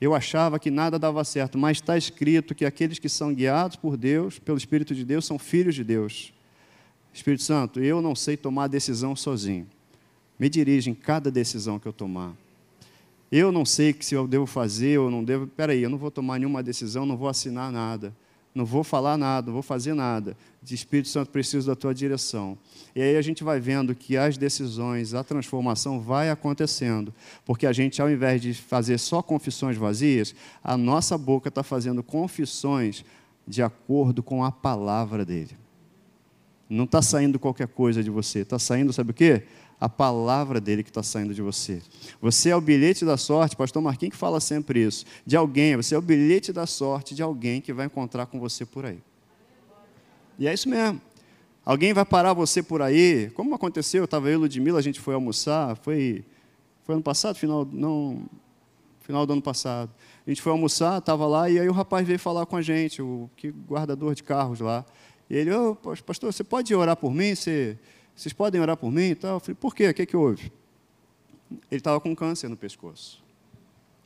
[0.00, 3.96] Eu achava que nada dava certo, mas está escrito que aqueles que são guiados por
[3.96, 6.32] Deus, pelo Espírito de Deus, são filhos de Deus.
[7.12, 9.66] Espírito Santo, eu não sei tomar decisão sozinho.
[10.38, 12.32] Me dirige em cada decisão que eu tomar.
[13.30, 15.44] Eu não sei se eu devo fazer ou não devo.
[15.44, 18.14] Espera aí, eu não vou tomar nenhuma decisão, não vou assinar nada
[18.58, 20.36] não vou falar nada, não vou fazer nada.
[20.60, 22.58] De Espírito Santo, preciso da tua direção.
[22.92, 27.14] E aí a gente vai vendo que as decisões, a transformação vai acontecendo.
[27.46, 32.02] Porque a gente, ao invés de fazer só confissões vazias, a nossa boca está fazendo
[32.02, 33.04] confissões
[33.46, 35.56] de acordo com a palavra dele.
[36.68, 39.44] Não está saindo qualquer coisa de você, está saindo, sabe o quê?
[39.80, 41.80] A palavra dele que está saindo de você.
[42.20, 45.94] Você é o bilhete da sorte, pastor Marquinhos que fala sempre isso, de alguém, você
[45.94, 48.98] é o bilhete da sorte de alguém que vai encontrar com você por aí.
[50.38, 51.00] E é isso mesmo.
[51.64, 55.14] Alguém vai parar você por aí, como aconteceu, eu estava eu Ludmilla, a gente foi
[55.14, 56.24] almoçar, foi,
[56.82, 58.26] foi ano passado, final, não,
[59.00, 59.90] final do ano passado.
[60.26, 63.02] A gente foi almoçar, estava lá, e aí o rapaz veio falar com a gente,
[63.02, 64.84] o que guardador de carros lá.
[65.28, 67.34] E ele, oh, pastor, você pode orar por mim?
[67.34, 67.78] Você
[68.18, 69.34] vocês podem orar por mim e tal?
[69.36, 69.88] Eu falei, por quê?
[69.88, 70.52] O que, é que houve?
[71.70, 73.22] Ele estava com câncer no pescoço.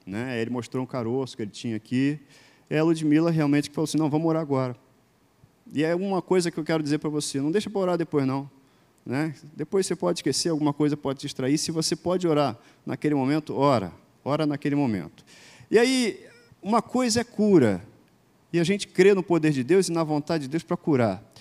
[0.07, 0.39] Né?
[0.39, 2.21] Ele mostrou um caroço que ele tinha aqui.
[2.69, 4.77] E a Ludmilla realmente falou assim, não, vamos orar agora.
[5.73, 8.27] E é uma coisa que eu quero dizer para você, não deixa para orar depois
[8.27, 8.51] não.
[9.05, 9.35] Né?
[9.57, 11.57] Depois você pode esquecer, alguma coisa pode te distrair.
[11.57, 13.95] Se você pode orar naquele momento, ora.
[14.23, 15.25] Ora naquele momento.
[15.71, 16.23] E aí,
[16.63, 17.83] uma coisa é cura.
[18.53, 21.32] E a gente crê no poder de Deus e na vontade de Deus para curar.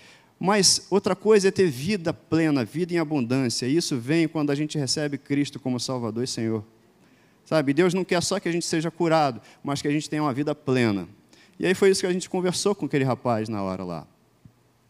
[0.44, 3.68] Mas outra coisa é ter vida plena, vida em abundância.
[3.68, 6.64] E isso vem quando a gente recebe Cristo como Salvador e Senhor.
[7.46, 10.24] Sabe, Deus não quer só que a gente seja curado, mas que a gente tenha
[10.24, 11.08] uma vida plena.
[11.60, 14.08] E aí foi isso que a gente conversou com aquele rapaz na hora lá.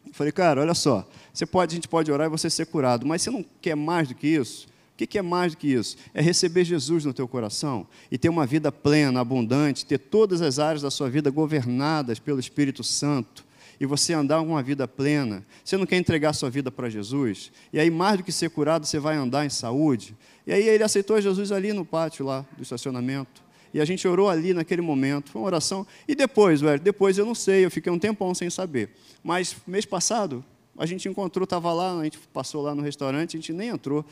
[0.08, 3.06] Eu falei, cara, olha só, você pode, a gente pode orar e você ser curado,
[3.06, 4.70] mas você não quer mais do que isso?
[4.94, 5.98] O que é mais do que isso?
[6.14, 10.60] É receber Jesus no teu coração e ter uma vida plena, abundante, ter todas as
[10.60, 13.51] áreas da sua vida governadas pelo Espírito Santo
[13.82, 17.80] e você andar uma vida plena, você não quer entregar sua vida para Jesus, e
[17.80, 20.16] aí mais do que ser curado, você vai andar em saúde.
[20.46, 23.42] E aí ele aceitou Jesus ali no pátio lá do estacionamento.
[23.74, 25.88] E a gente orou ali naquele momento, foi uma oração.
[26.08, 28.92] E depois, velho, depois eu não sei, eu fiquei um tempão sem saber.
[29.24, 30.46] Mas mês passado,
[30.78, 34.06] a gente encontrou, estava lá, a gente passou lá no restaurante, a gente nem entrou,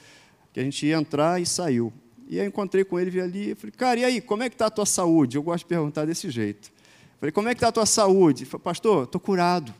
[0.51, 1.93] que a gente ia entrar e saiu.
[2.27, 4.65] E aí encontrei com ele, vi ali, falei, cara, e aí, como é que está
[4.65, 5.37] a tua saúde?
[5.37, 6.71] Eu gosto de perguntar desse jeito.
[7.19, 8.45] Falei, como é que está a tua saúde?
[8.45, 9.73] Falei, pastor, estou curado.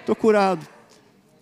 [0.00, 0.66] Estou curado.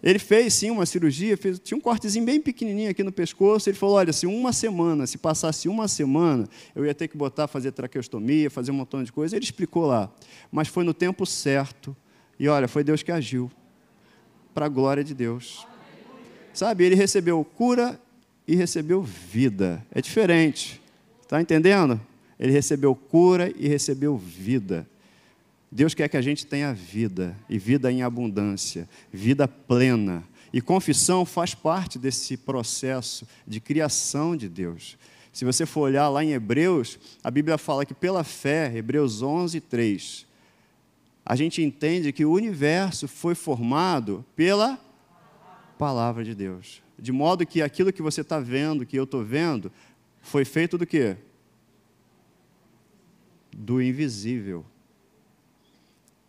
[0.02, 3.68] Ele fez sim uma cirurgia, fez, tinha um cortezinho bem pequenininho aqui no pescoço.
[3.68, 7.46] Ele falou: Olha, se uma semana, se passasse uma semana, eu ia ter que botar,
[7.46, 9.36] fazer traqueostomia, fazer um montão de coisa.
[9.36, 10.10] Ele explicou lá.
[10.50, 11.94] Mas foi no tempo certo.
[12.38, 13.50] E olha, foi Deus que agiu.
[14.54, 15.66] Para a glória de Deus.
[16.54, 18.00] Sabe, ele recebeu cura
[18.48, 19.84] e recebeu vida.
[19.92, 20.80] É diferente.
[21.22, 22.00] Está entendendo?
[22.40, 24.88] Ele recebeu cura e recebeu vida.
[25.70, 30.24] Deus quer que a gente tenha vida, e vida em abundância, vida plena.
[30.50, 34.96] E confissão faz parte desse processo de criação de Deus.
[35.32, 39.60] Se você for olhar lá em Hebreus, a Bíblia fala que pela fé, Hebreus 11,
[39.60, 40.26] 3,
[41.24, 44.80] a gente entende que o universo foi formado pela
[45.78, 46.82] palavra de Deus.
[46.98, 49.70] De modo que aquilo que você está vendo, que eu estou vendo,
[50.20, 51.16] foi feito do quê?
[53.52, 54.64] Do invisível.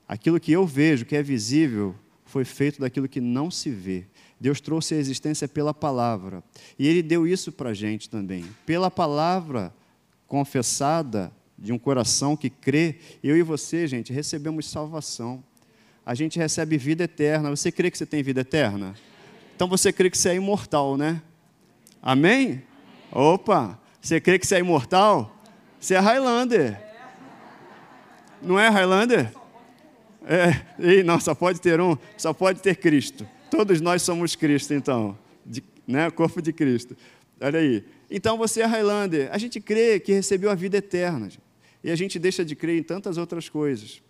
[0.08, 4.06] Aquilo que eu vejo, que é visível, foi feito daquilo que não se vê.
[4.40, 6.44] Deus trouxe a existência pela palavra.
[6.80, 8.46] E Ele deu isso para a gente também.
[8.66, 9.74] Pela palavra
[10.28, 15.44] confessada de um coração que crê, eu e você, gente, recebemos salvação.
[16.06, 17.50] A gente recebe vida eterna.
[17.50, 18.96] Você crê que você tem vida eterna?
[19.56, 21.22] Então você crê que você é imortal, né?
[22.02, 22.64] Amém?
[23.12, 23.80] Opa!
[24.02, 25.40] Você crê que você é imortal?
[25.80, 26.91] Você é Highlander.
[28.42, 29.32] Não é Highlander?
[30.26, 33.28] É, e não, só pode ter um, só pode ter Cristo.
[33.50, 36.10] Todos nós somos Cristo, então, de, né?
[36.12, 36.96] Corpo de Cristo.
[37.40, 37.84] Olha aí.
[38.10, 39.30] Então você é Highlander.
[39.32, 41.30] A gente crê que recebeu a vida eterna.
[41.84, 44.02] E a gente deixa de crer em tantas outras coisas.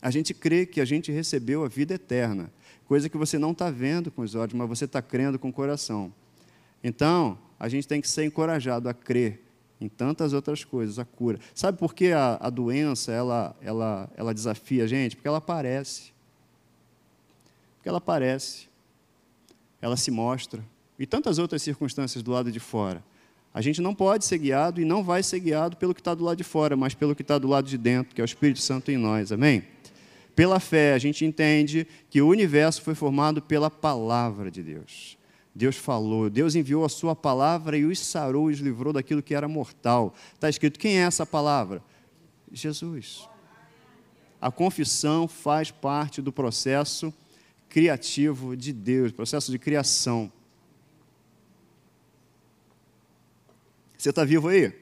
[0.00, 2.50] A gente crê que a gente recebeu a vida eterna,
[2.86, 5.52] coisa que você não está vendo com os olhos, mas você está crendo com o
[5.52, 6.12] coração.
[6.82, 9.40] Então, a gente tem que ser encorajado a crer
[9.82, 11.38] em tantas outras coisas, a cura.
[11.54, 15.16] Sabe por que a, a doença ela, ela, ela desafia a gente?
[15.16, 16.12] Porque ela aparece.
[17.76, 18.68] Porque ela aparece,
[19.80, 20.64] ela se mostra,
[20.96, 23.02] e tantas outras circunstâncias do lado de fora.
[23.52, 26.22] A gente não pode ser guiado e não vai ser guiado pelo que está do
[26.22, 28.60] lado de fora, mas pelo que está do lado de dentro, que é o Espírito
[28.60, 29.64] Santo em nós, amém?
[30.34, 35.18] Pela fé, a gente entende que o universo foi formado pela palavra de Deus.
[35.54, 39.46] Deus falou, Deus enviou a sua palavra e os sarou os livrou daquilo que era
[39.46, 40.14] mortal.
[40.34, 41.82] Está escrito: quem é essa palavra?
[42.50, 43.28] Jesus.
[44.40, 47.12] A confissão faz parte do processo
[47.68, 50.32] criativo de Deus, processo de criação.
[53.96, 54.72] Você está vivo aí?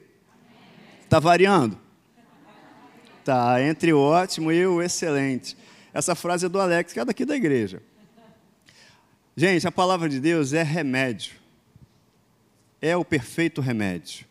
[1.03, 1.77] Está variando?
[3.23, 5.55] Tá, entre o ótimo e o excelente.
[5.93, 7.83] Essa frase é do Alex, que é daqui da igreja.
[9.41, 11.33] Gente, a palavra de Deus é remédio.
[12.79, 14.23] É o perfeito remédio.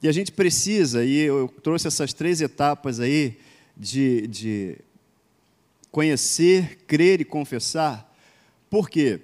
[0.00, 3.36] E a gente precisa, e eu trouxe essas três etapas aí
[3.76, 4.78] de, de
[5.90, 8.16] conhecer, crer e confessar.
[8.70, 9.22] Por quê?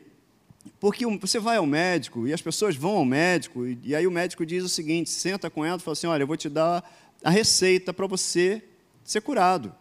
[0.81, 4.45] Porque você vai ao médico e as pessoas vão ao médico, e, aí o médico
[4.45, 6.83] diz o seguinte: senta com ela e fala assim: olha, eu vou te dar
[7.23, 8.65] a receita para você
[9.05, 9.73] ser curado.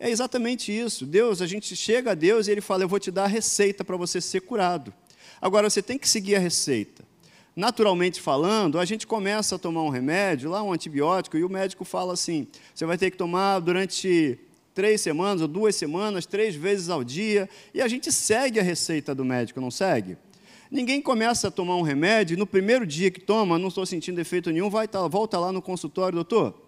[0.00, 1.04] É exatamente isso.
[1.04, 3.84] Deus, a gente chega a Deus e Ele fala: eu vou te dar a receita
[3.84, 4.92] para você ser curado.
[5.40, 7.04] Agora você tem que seguir a receita.
[7.54, 11.84] Naturalmente falando, a gente começa a tomar um remédio, lá um antibiótico, e o médico
[11.84, 14.38] fala assim: você vai ter que tomar durante
[14.72, 19.12] três semanas ou duas semanas, três vezes ao dia, e a gente segue a receita
[19.12, 20.16] do médico, não segue?
[20.70, 24.20] Ninguém começa a tomar um remédio e no primeiro dia que toma, não estou sentindo
[24.20, 26.67] efeito nenhum, vai tá, volta lá no consultório, doutor.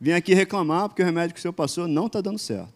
[0.00, 2.72] Vim aqui reclamar porque o remédio que o senhor passou não está dando certo.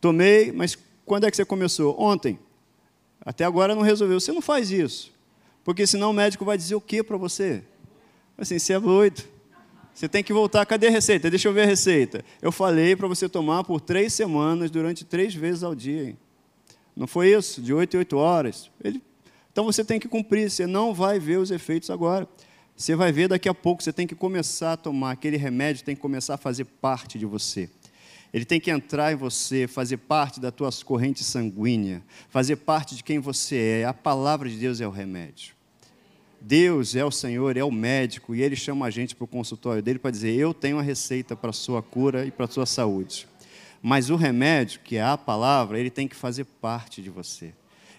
[0.00, 2.00] Tomei, mas quando é que você começou?
[2.00, 2.38] Ontem.
[3.24, 4.18] Até agora não resolveu.
[4.18, 5.12] Você não faz isso.
[5.62, 7.62] Porque senão o médico vai dizer o que para você?
[8.36, 9.22] Assim, você é doido.
[9.94, 10.64] Você tem que voltar.
[10.66, 11.30] Cadê a receita?
[11.30, 12.24] Deixa eu ver a receita.
[12.40, 16.08] Eu falei para você tomar por três semanas, durante três vezes ao dia.
[16.08, 16.18] Hein?
[16.96, 17.60] Não foi isso?
[17.60, 18.70] De oito em oito horas.
[18.82, 19.02] Ele...
[19.52, 20.50] Então você tem que cumprir.
[20.50, 22.26] Você não vai ver os efeitos agora.
[22.76, 23.82] Você vai ver daqui a pouco.
[23.82, 25.12] Você tem que começar a tomar.
[25.12, 27.68] Aquele remédio tem que começar a fazer parte de você.
[28.32, 33.04] Ele tem que entrar em você, fazer parte da tua corrente sanguínea, fazer parte de
[33.04, 33.84] quem você é.
[33.84, 35.54] A palavra de Deus é o remédio.
[36.40, 39.82] Deus é o Senhor, é o médico, e Ele chama a gente para o consultório
[39.82, 42.66] dele para dizer: Eu tenho a receita para a sua cura e para a sua
[42.66, 43.28] saúde.
[43.82, 47.52] Mas o remédio, que é a palavra, ele tem que fazer parte de você.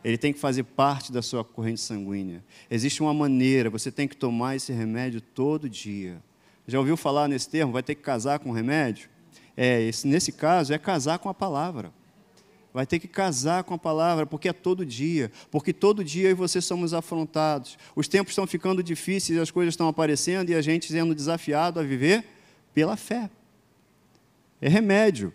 [0.03, 2.43] Ele tem que fazer parte da sua corrente sanguínea.
[2.69, 6.21] Existe uma maneira, você tem que tomar esse remédio todo dia.
[6.67, 7.71] Já ouviu falar nesse termo?
[7.71, 9.09] Vai ter que casar com o remédio?
[9.55, 11.93] É, esse, nesse caso, é casar com a palavra
[12.73, 16.31] vai ter que casar com a palavra, porque é todo dia, porque todo dia eu
[16.31, 17.77] e você somos afrontados.
[17.95, 21.83] Os tempos estão ficando difíceis, as coisas estão aparecendo e a gente sendo desafiado a
[21.83, 22.25] viver
[22.73, 23.29] pela fé.
[24.59, 25.31] É remédio.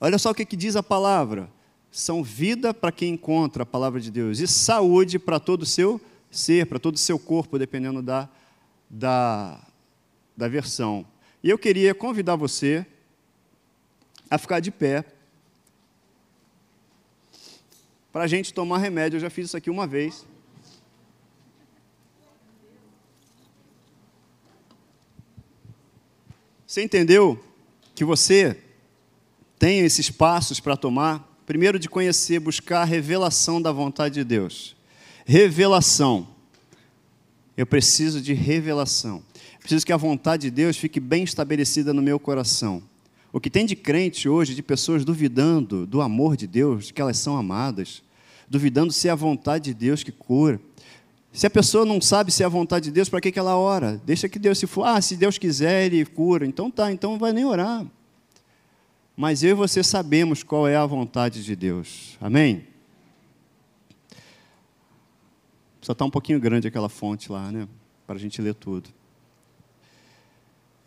[0.00, 1.50] Olha só o que, que diz a palavra:
[1.92, 6.00] são vida para quem encontra a palavra de Deus e saúde para todo o seu
[6.28, 8.28] ser, para todo o seu corpo, dependendo da,
[8.90, 9.60] da,
[10.36, 11.06] da versão.
[11.44, 12.84] E eu queria convidar você
[14.28, 15.04] a ficar de pé.
[18.12, 19.16] para a gente tomar remédio.
[19.16, 20.26] Eu já fiz isso aqui uma vez.
[26.66, 27.42] Você entendeu
[27.94, 28.62] que você
[29.58, 31.31] tem esses passos para tomar?
[31.52, 34.74] Primeiro, de conhecer, buscar a revelação da vontade de Deus.
[35.26, 36.26] Revelação.
[37.54, 39.22] Eu preciso de revelação.
[39.60, 42.82] Preciso que a vontade de Deus fique bem estabelecida no meu coração.
[43.30, 47.02] O que tem de crente hoje, de pessoas duvidando do amor de Deus, de que
[47.02, 48.02] elas são amadas,
[48.48, 50.58] duvidando se é a vontade de Deus que cura.
[51.34, 53.58] Se a pessoa não sabe se é a vontade de Deus, para que, que ela
[53.58, 54.00] ora?
[54.06, 54.84] Deixa que Deus se for.
[54.84, 56.46] Ah, se Deus quiser, Ele cura.
[56.46, 57.84] Então tá, então não vai nem orar.
[59.16, 62.16] Mas eu e você sabemos qual é a vontade de Deus.
[62.20, 62.66] Amém?
[65.80, 67.68] Só está um pouquinho grande aquela fonte lá, né?
[68.06, 68.88] Para a gente ler tudo.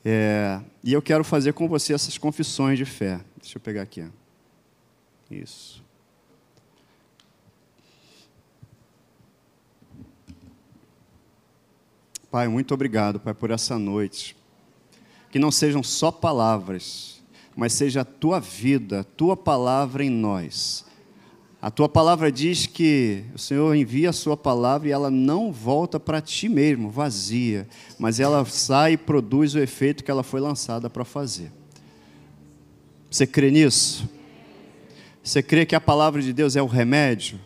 [0.04, 3.20] É, e eu quero fazer com você essas confissões de fé.
[3.42, 4.08] Deixa eu pegar aqui.
[5.30, 5.84] Isso.
[12.30, 14.36] Pai, muito obrigado, Pai, por essa noite.
[15.32, 17.15] Que não sejam só palavras,
[17.56, 20.86] mas seja a tua vida, a tua palavra em nós.
[21.62, 26.00] A tua palavra diz que o Senhor envia a sua palavra e ela não volta
[26.00, 30.90] para ti mesmo, vazia, mas ela sai e produz o efeito que ela foi lançada
[30.90, 31.52] para fazer.
[33.10, 34.08] Você crê nisso?
[35.24, 37.40] Você crê que a palavra de Deus é o remédio?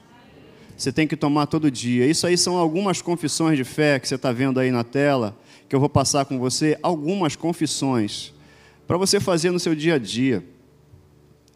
[0.76, 2.06] Você tem que tomar todo dia.
[2.06, 5.38] Isso aí são algumas confissões de fé que você está vendo aí na tela,
[5.70, 6.78] que eu vou passar com você.
[6.82, 8.34] Algumas confissões
[8.90, 10.44] para você fazer no seu dia a dia.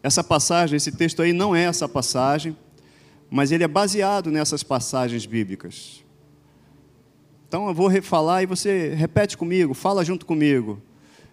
[0.04, 2.56] Essa passagem, esse texto aí não é essa passagem,
[3.28, 6.04] mas ele é baseado nessas passagens bíblicas.
[7.48, 10.80] Então eu vou refalar e você repete comigo, fala junto comigo.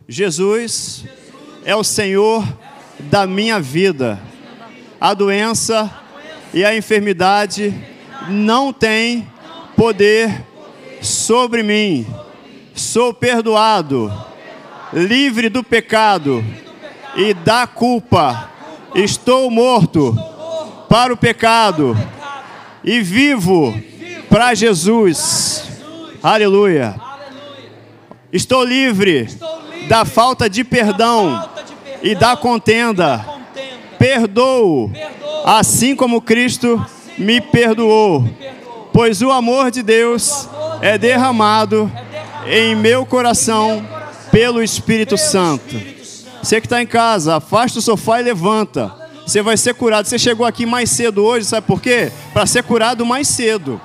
[0.08, 1.06] Jesus
[1.64, 2.44] é o Senhor
[3.02, 4.20] da minha vida.
[5.00, 6.02] A doença
[6.52, 7.76] e a enfermidade
[8.28, 9.32] não têm
[9.78, 10.48] poder
[11.00, 12.08] sobre mim.
[12.74, 14.31] Sou perdoado,
[14.94, 16.44] livre do pecado
[17.16, 18.52] e da culpa
[18.94, 20.14] Estou morto
[20.90, 21.98] para o pecado
[22.84, 23.74] e vivo
[24.30, 25.64] para Jesus.
[26.22, 27.00] Aleluia.
[28.34, 29.30] Estou livre
[29.88, 31.50] da falta de perdão
[32.04, 33.26] e da contenda.
[33.98, 34.92] Perdoo,
[35.46, 36.86] assim como Cristo
[37.18, 38.28] me perdoou.
[38.92, 40.50] Pois o amor de Deus
[40.82, 41.90] é derramado
[42.46, 44.01] em meu coração
[44.32, 45.76] pelo Espírito Santo.
[46.42, 48.96] Você que está em casa, afasta o sofá e levanta.
[49.28, 50.08] Você vai ser curado.
[50.08, 52.12] Você chegou aqui mais cedo hoje, sabe por quê?
[52.34, 53.80] Para ser curado mais cedo.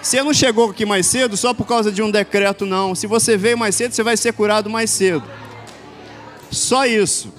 [0.00, 2.94] Você não chegou aqui mais cedo só por causa de um decreto, não.
[2.94, 5.24] Se você veio mais cedo, você vai ser curado mais cedo.
[6.50, 7.32] Só isso.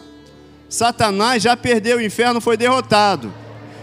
[0.67, 3.31] Satanás já perdeu, o inferno foi derrotado.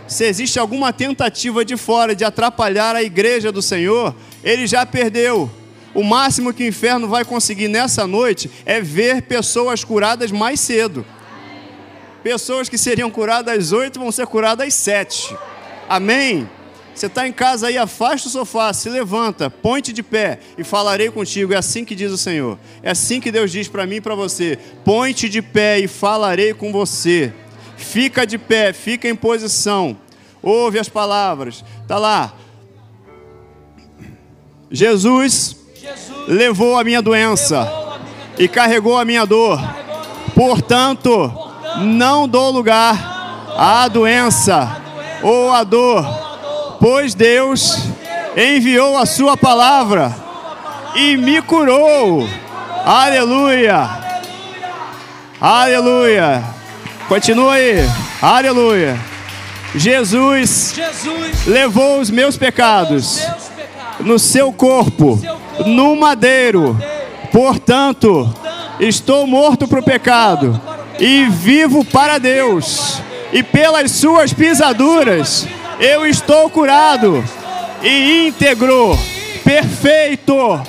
[0.09, 5.49] Se existe alguma tentativa de fora de atrapalhar a igreja do Senhor, ele já perdeu.
[5.95, 11.05] O máximo que o inferno vai conseguir nessa noite é ver pessoas curadas mais cedo.
[12.23, 15.37] Pessoas que seriam curadas às oito vão ser curadas às sete.
[15.89, 16.49] Amém?
[16.95, 21.11] Você está em casa aí, afasta o sofá, se levanta, ponte de pé e falarei
[21.11, 21.53] contigo.
[21.53, 22.59] É assim que diz o Senhor.
[22.83, 24.59] É assim que Deus diz para mim e para você.
[24.85, 27.33] Ponte de pé e falarei com você.
[27.77, 29.97] Fica de pé, fica em posição.
[30.43, 31.65] Ouve as palavras.
[31.83, 32.35] Está lá.
[34.71, 35.62] Jesus
[36.27, 37.71] levou a minha doença
[38.39, 39.61] e carregou a minha dor.
[40.35, 41.33] Portanto,
[41.79, 44.81] não dou lugar à doença
[45.23, 46.05] ou à dor,
[46.81, 47.79] pois Deus
[48.37, 50.15] enviou a sua palavra
[50.95, 52.29] e me curou.
[52.85, 53.89] Aleluia.
[55.41, 56.43] Aleluia.
[57.09, 57.89] Continua aí.
[58.21, 58.99] Aleluia.
[59.75, 60.75] Jesus,
[61.47, 63.21] levou os meus pecados
[64.01, 65.21] no seu corpo
[65.67, 66.79] no madeiro.
[67.31, 68.33] Portanto,
[68.79, 70.61] estou morto para o pecado
[70.99, 73.01] e vivo para Deus.
[73.33, 75.47] E pelas suas pisaduras
[75.81, 77.25] eu estou curado
[77.83, 78.97] e íntegro,
[79.43, 80.61] perfeito.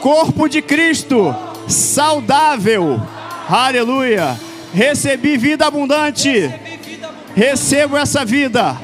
[0.00, 1.34] Corpo de Cristo,
[1.68, 3.00] saudável.
[3.48, 4.36] Aleluia.
[4.74, 6.52] Recebi vida abundante.
[7.36, 8.76] Recebo essa vida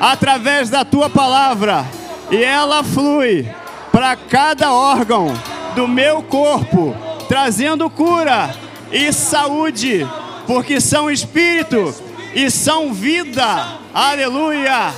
[0.00, 1.84] através da tua palavra
[2.30, 3.48] e ela flui
[3.92, 5.32] para cada órgão
[5.74, 6.94] do meu corpo,
[7.28, 8.54] trazendo cura
[8.90, 10.06] e saúde,
[10.46, 11.94] porque são espírito
[12.34, 13.78] e são vida.
[13.92, 14.92] Aleluia!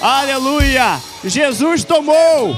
[0.00, 1.00] Aleluia!
[1.24, 2.56] Jesus tomou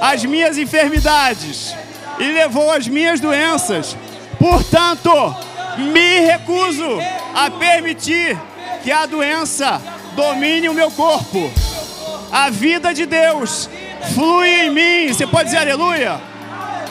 [0.00, 1.74] as minhas enfermidades
[2.18, 3.96] e levou as minhas doenças.
[4.38, 5.10] Portanto,
[5.78, 6.98] me recuso
[7.34, 8.38] a permitir
[8.82, 9.80] que a doença
[10.14, 11.50] domine o meu corpo.
[12.30, 13.68] A vida de Deus
[14.14, 15.12] flui em mim.
[15.12, 16.20] Você pode dizer aleluia?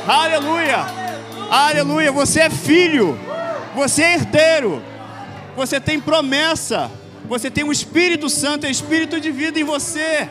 [0.07, 0.85] Aleluia.
[1.49, 2.11] Aleluia.
[2.11, 3.17] Você é filho.
[3.75, 4.81] Você é herdeiro.
[5.55, 6.89] Você tem promessa.
[7.25, 10.27] Você tem o Espírito Santo, é Espírito de vida em você.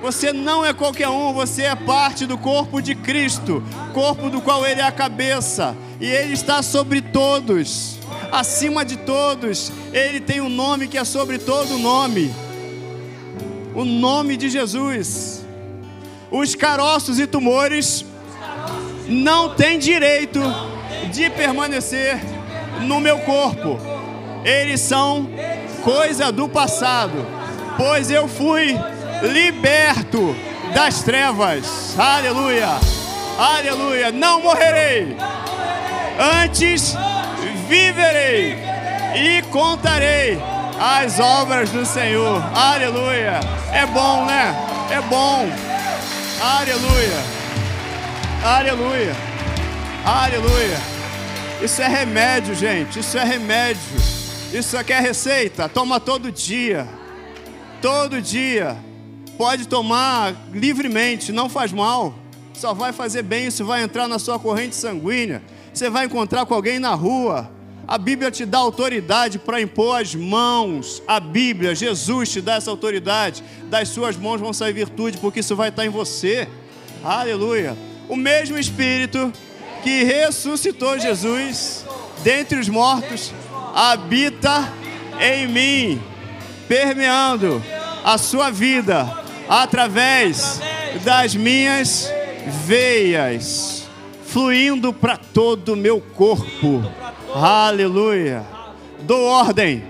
[0.00, 3.64] Você não é qualquer um, você é parte do corpo de Cristo,
[3.94, 7.98] corpo do qual Ele é a cabeça, e Ele está sobre todos,
[8.30, 9.72] acima de todos.
[9.92, 12.30] Ele tem um nome que é sobre todo nome
[13.76, 15.45] o nome de Jesus.
[16.30, 18.04] Os caroços e tumores
[19.06, 20.40] não têm direito
[21.12, 22.18] de permanecer
[22.82, 23.78] no meu corpo.
[24.44, 25.28] Eles são
[25.82, 27.26] coisa do passado,
[27.76, 28.76] pois eu fui
[29.22, 30.34] liberto
[30.74, 31.98] das trevas.
[31.98, 32.68] Aleluia.
[33.38, 34.10] Aleluia.
[34.12, 35.16] Não morrerei.
[36.44, 36.94] Antes
[37.68, 38.56] viverei
[39.14, 40.38] e contarei
[40.78, 42.42] as obras do Senhor.
[42.54, 43.40] Aleluia.
[43.72, 44.54] É bom, né?
[44.90, 45.75] É bom.
[46.40, 47.24] Aleluia.
[48.44, 49.16] Aleluia.
[50.04, 50.78] Aleluia.
[51.62, 52.98] Isso é remédio, gente.
[52.98, 53.80] Isso é remédio.
[54.52, 55.66] Isso aqui é receita.
[55.66, 56.86] Toma todo dia.
[57.80, 58.76] Todo dia.
[59.38, 62.14] Pode tomar livremente, não faz mal.
[62.52, 65.42] Só vai fazer bem, isso vai entrar na sua corrente sanguínea.
[65.72, 67.50] Você vai encontrar com alguém na rua
[67.88, 71.00] a Bíblia te dá autoridade para impor as mãos.
[71.06, 73.44] A Bíblia, Jesus te dá essa autoridade.
[73.70, 76.48] Das suas mãos vão sair virtude, porque isso vai estar em você.
[77.04, 77.76] Aleluia.
[78.08, 79.32] O mesmo Espírito
[79.84, 81.84] que ressuscitou Jesus
[82.24, 83.32] dentre os mortos
[83.72, 84.72] habita
[85.20, 86.02] em mim,
[86.66, 87.62] permeando
[88.04, 89.08] a sua vida
[89.48, 90.60] através
[91.04, 92.10] das minhas
[92.64, 93.86] veias,
[94.24, 96.82] fluindo para todo o meu corpo
[97.38, 98.42] Aleluia.
[99.00, 99.84] Dou ordem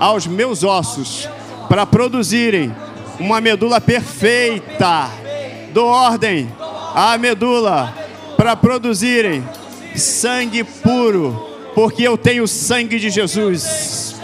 [0.00, 1.28] aos meus ossos
[1.68, 2.74] para produzirem
[3.20, 5.08] uma medula perfeita.
[5.72, 6.52] Dou ordem
[6.92, 7.94] à medula
[8.36, 9.44] para produzirem
[9.94, 14.16] sangue puro, porque eu tenho sangue de Jesus.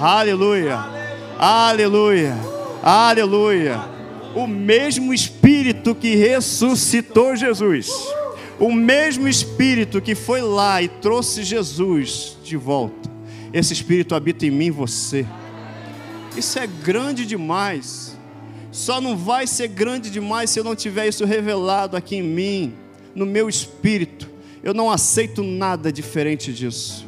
[0.00, 0.82] Aleluia.
[1.38, 2.38] Aleluia.
[2.82, 3.80] Aleluia.
[4.34, 7.90] O mesmo espírito que ressuscitou Jesus
[8.58, 13.10] o mesmo Espírito que foi lá e trouxe Jesus de volta,
[13.52, 15.26] esse Espírito habita em mim e você.
[16.36, 18.16] Isso é grande demais.
[18.70, 22.74] Só não vai ser grande demais se eu não tiver isso revelado aqui em mim,
[23.14, 24.28] no meu espírito.
[24.62, 27.06] Eu não aceito nada diferente disso.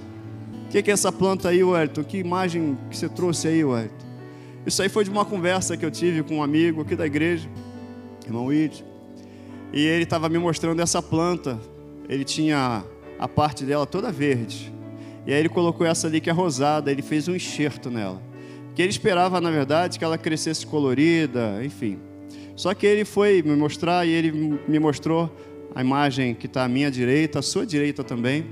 [0.66, 2.02] O que, é essa planta aí, Wellington?
[2.04, 4.06] Que imagem que você trouxe aí, Wellington?
[4.64, 7.48] Isso aí foi de uma conversa que eu tive com um amigo aqui da igreja,
[8.26, 8.84] irmão Wilde.
[9.72, 11.60] E ele estava me mostrando essa planta.
[12.08, 12.84] Ele tinha
[13.18, 14.72] a parte dela toda verde.
[15.26, 18.20] E aí ele colocou essa ali que é rosada, ele fez um enxerto nela.
[18.74, 21.98] Que ele esperava, na verdade, que ela crescesse colorida, enfim.
[22.56, 25.30] Só que ele foi me mostrar e ele me mostrou
[25.74, 28.46] a imagem que está à minha direita, à sua direita também.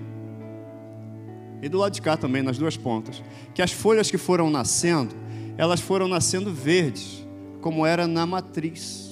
[1.60, 3.22] E do lado de cá também, nas duas pontas.
[3.54, 5.14] Que as folhas que foram nascendo,
[5.56, 7.26] elas foram nascendo verdes,
[7.60, 9.07] como era na matriz.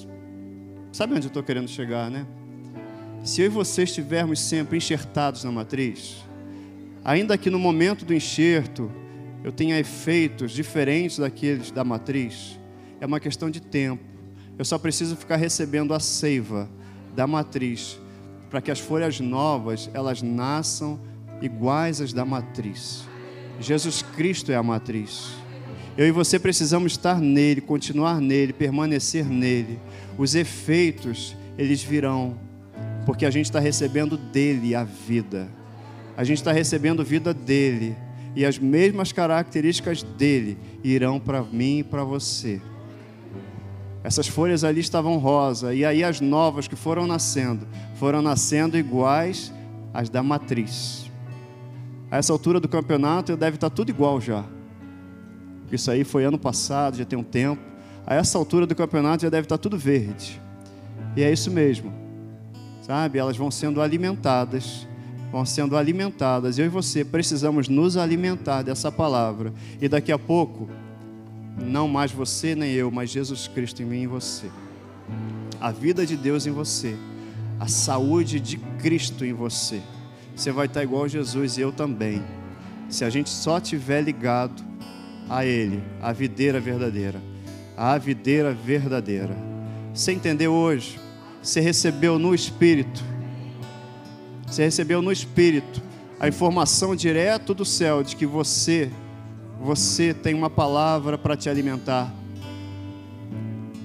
[0.97, 2.25] Sabe onde eu estou querendo chegar, né?
[3.23, 6.25] Se eu e você estivermos sempre enxertados na matriz,
[7.05, 8.91] ainda que no momento do enxerto
[9.43, 12.59] eu tenha efeitos diferentes daqueles da matriz,
[12.99, 14.03] é uma questão de tempo.
[14.57, 16.67] Eu só preciso ficar recebendo a seiva
[17.15, 17.99] da matriz
[18.49, 20.99] para que as folhas novas elas nasçam
[21.43, 23.07] iguais às da matriz.
[23.59, 25.29] Jesus Cristo é a matriz.
[25.97, 29.79] Eu e você precisamos estar nele, continuar nele, permanecer nele
[30.17, 32.37] os efeitos eles virão,
[33.05, 35.47] porque a gente está recebendo dele a vida,
[36.15, 37.95] a gente está recebendo vida dele,
[38.35, 42.61] e as mesmas características dele irão para mim e para você.
[44.03, 49.51] Essas folhas ali estavam rosa, e aí as novas que foram nascendo, foram nascendo iguais
[49.93, 51.09] às da matriz.
[52.11, 54.45] A essa altura do campeonato deve estar tudo igual já.
[55.71, 59.29] Isso aí foi ano passado, já tem um tempo a essa altura do campeonato já
[59.29, 60.41] deve estar tudo verde.
[61.13, 61.91] E é isso mesmo.
[62.81, 63.19] Sabe?
[63.19, 64.87] Elas vão sendo alimentadas,
[65.29, 66.57] vão sendo alimentadas.
[66.57, 69.53] Eu e você precisamos nos alimentar dessa palavra.
[69.81, 70.69] E daqui a pouco,
[71.61, 74.49] não mais você nem eu, mas Jesus Cristo em mim e você.
[75.59, 76.95] A vida de Deus em você.
[77.59, 79.81] A saúde de Cristo em você.
[80.33, 82.23] Você vai estar igual a Jesus e eu também.
[82.87, 84.66] Se a gente só tiver ligado
[85.29, 87.21] a Ele, a videira verdadeira
[87.77, 89.37] a videira verdadeira.
[89.93, 90.99] Você entendeu hoje?
[91.43, 93.03] Você recebeu no Espírito.
[94.47, 95.79] Você recebeu no Espírito
[96.19, 98.89] a informação direto do céu de que você,
[99.61, 102.11] você tem uma palavra para te alimentar.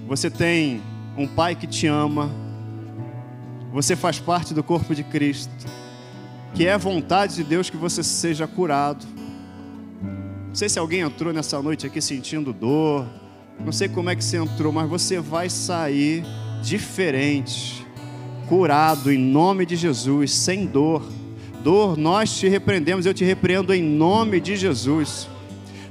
[0.08, 0.80] Você tem
[1.16, 2.30] um Pai que te ama.
[3.74, 5.52] Você faz parte do corpo de Cristo.
[6.54, 9.04] Que é a vontade de Deus que você seja curado.
[10.52, 13.06] Não sei se alguém entrou nessa noite aqui sentindo dor,
[13.58, 16.22] Não sei como é que você entrou, mas você vai sair
[16.62, 17.86] diferente,
[18.50, 21.02] curado em nome de Jesus, sem dor.
[21.64, 25.26] Dor, nós te repreendemos, eu te repreendo em nome de Jesus.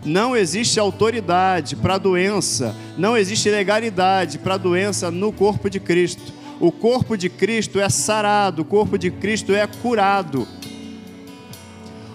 [0.05, 6.31] Não existe autoridade para doença, não existe legalidade para doença no corpo de Cristo.
[6.59, 10.47] O corpo de Cristo é sarado, o corpo de Cristo é curado.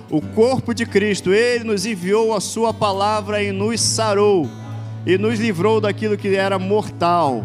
[0.09, 4.48] O corpo de Cristo, ele nos enviou a sua palavra e nos sarou
[5.04, 7.44] e nos livrou daquilo que era mortal.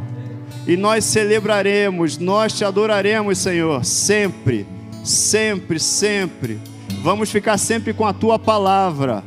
[0.68, 4.68] E nós celebraremos, nós te adoraremos, Senhor, sempre,
[5.04, 6.60] sempre, sempre.
[7.02, 9.24] Vamos ficar sempre com a tua palavra.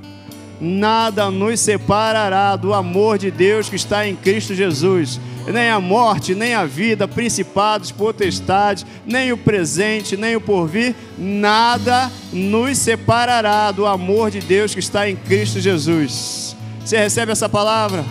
[0.60, 5.20] Nada nos separará do amor de Deus que está em Cristo Jesus
[5.52, 12.10] nem a morte, nem a vida, principados, potestades, nem o presente, nem o porvir, nada
[12.32, 16.56] nos separará do amor de Deus que está em Cristo Jesus.
[16.84, 18.04] Você recebe essa palavra?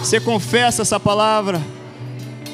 [0.00, 1.60] Você confessa essa palavra?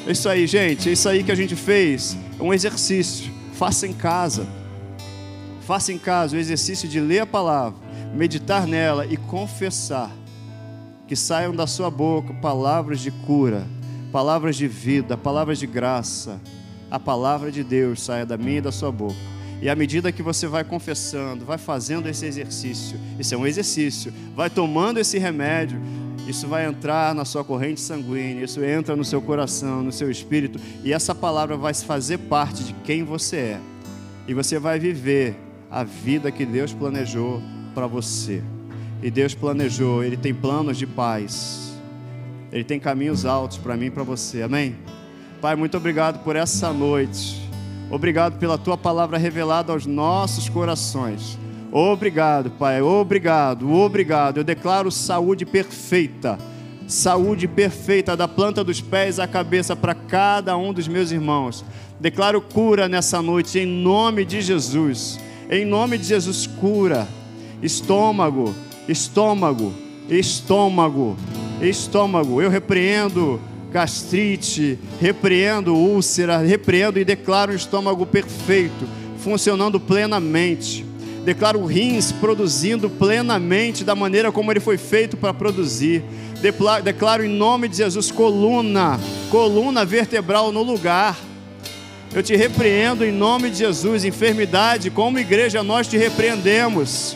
[0.07, 2.17] É isso aí, gente, é isso aí que a gente fez.
[2.39, 3.31] É um exercício.
[3.55, 4.47] Faça em casa.
[5.67, 7.79] Faça em casa o exercício de ler a palavra,
[8.15, 10.11] meditar nela e confessar.
[11.07, 13.67] Que saiam da sua boca palavras de cura,
[14.11, 16.41] palavras de vida, palavras de graça,
[16.91, 19.15] a palavra de Deus saia da minha e da sua boca.
[19.63, 24.13] E à medida que você vai confessando, vai fazendo esse exercício, isso é um exercício,
[24.35, 25.81] vai tomando esse remédio,
[26.27, 30.59] isso vai entrar na sua corrente sanguínea, isso entra no seu coração, no seu espírito,
[30.83, 33.61] e essa palavra vai fazer parte de quem você é.
[34.27, 35.37] E você vai viver
[35.71, 37.43] a vida que Deus planejou
[37.75, 38.43] para você.
[39.03, 41.70] E Deus planejou, Ele tem planos de paz
[42.53, 44.43] ele tem caminhos altos para mim e para você.
[44.43, 44.77] Amém?
[45.41, 47.49] Pai, muito obrigado por essa noite.
[47.91, 51.39] Obrigado pela tua palavra revelada aos nossos corações.
[51.73, 52.83] Obrigado, Pai.
[52.83, 54.39] Obrigado, obrigado.
[54.39, 56.39] Eu declaro saúde perfeita.
[56.87, 61.65] Saúde perfeita da planta dos pés à cabeça para cada um dos meus irmãos.
[62.01, 65.21] Declaro cura nessa noite em nome de Jesus.
[65.49, 67.07] Em nome de Jesus, cura.
[67.63, 68.53] Estômago,
[68.89, 69.73] estômago,
[70.09, 71.17] estômago
[71.61, 72.41] estômago.
[72.41, 73.41] Eu repreendo
[73.71, 78.89] gastrite, repreendo úlcera, repreendo e declaro o estômago perfeito,
[79.19, 80.85] funcionando plenamente.
[81.25, 86.03] Declaro rins produzindo plenamente da maneira como ele foi feito para produzir.
[86.83, 88.99] Declaro em nome de Jesus coluna,
[89.31, 91.17] coluna vertebral no lugar.
[92.13, 97.15] Eu te repreendo em nome de Jesus, enfermidade, como igreja nós te repreendemos.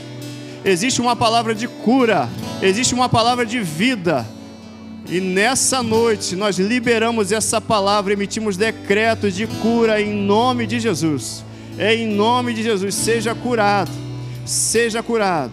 [0.65, 2.29] Existe uma palavra de cura,
[2.63, 4.25] existe uma palavra de vida.
[5.09, 11.45] E nessa noite nós liberamos essa palavra, emitimos decretos de cura em nome de Jesus.
[11.77, 13.91] É em nome de Jesus, seja curado,
[14.47, 15.53] seja curado,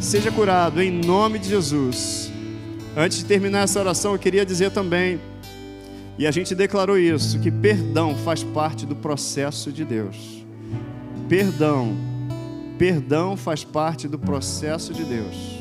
[0.00, 2.30] seja curado em nome de Jesus.
[2.96, 5.20] Antes de terminar essa oração, eu queria dizer também,
[6.18, 10.44] e a gente declarou isso, que perdão faz parte do processo de Deus.
[11.28, 11.94] Perdão,
[12.78, 15.55] perdão faz parte do processo de Deus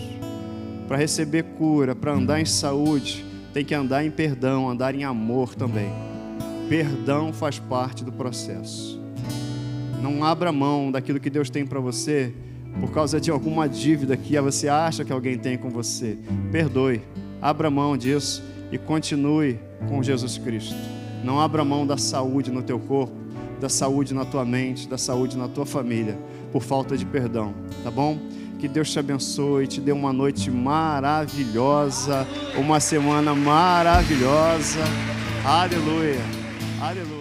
[0.88, 5.56] para receber cura, para andar em saúde, tem que andar em perdão, andar em amor
[5.56, 5.92] também.
[6.70, 9.00] Perdão faz parte do processo.
[10.02, 12.34] Não abra mão daquilo que Deus tem para você
[12.80, 16.18] por causa de alguma dívida que você acha que alguém tem com você.
[16.52, 17.02] Perdoe,
[17.42, 20.76] abra mão disso e continue com Jesus Cristo.
[21.24, 23.16] Não abra mão da saúde no teu corpo,
[23.60, 26.18] da saúde na tua mente, da saúde na tua família,
[26.52, 28.20] por falta de perdão, tá bom?
[28.66, 34.80] Que Deus te abençoe, te dê uma noite maravilhosa, uma semana maravilhosa.
[35.46, 36.20] Aleluia.
[36.82, 37.15] Aleluia.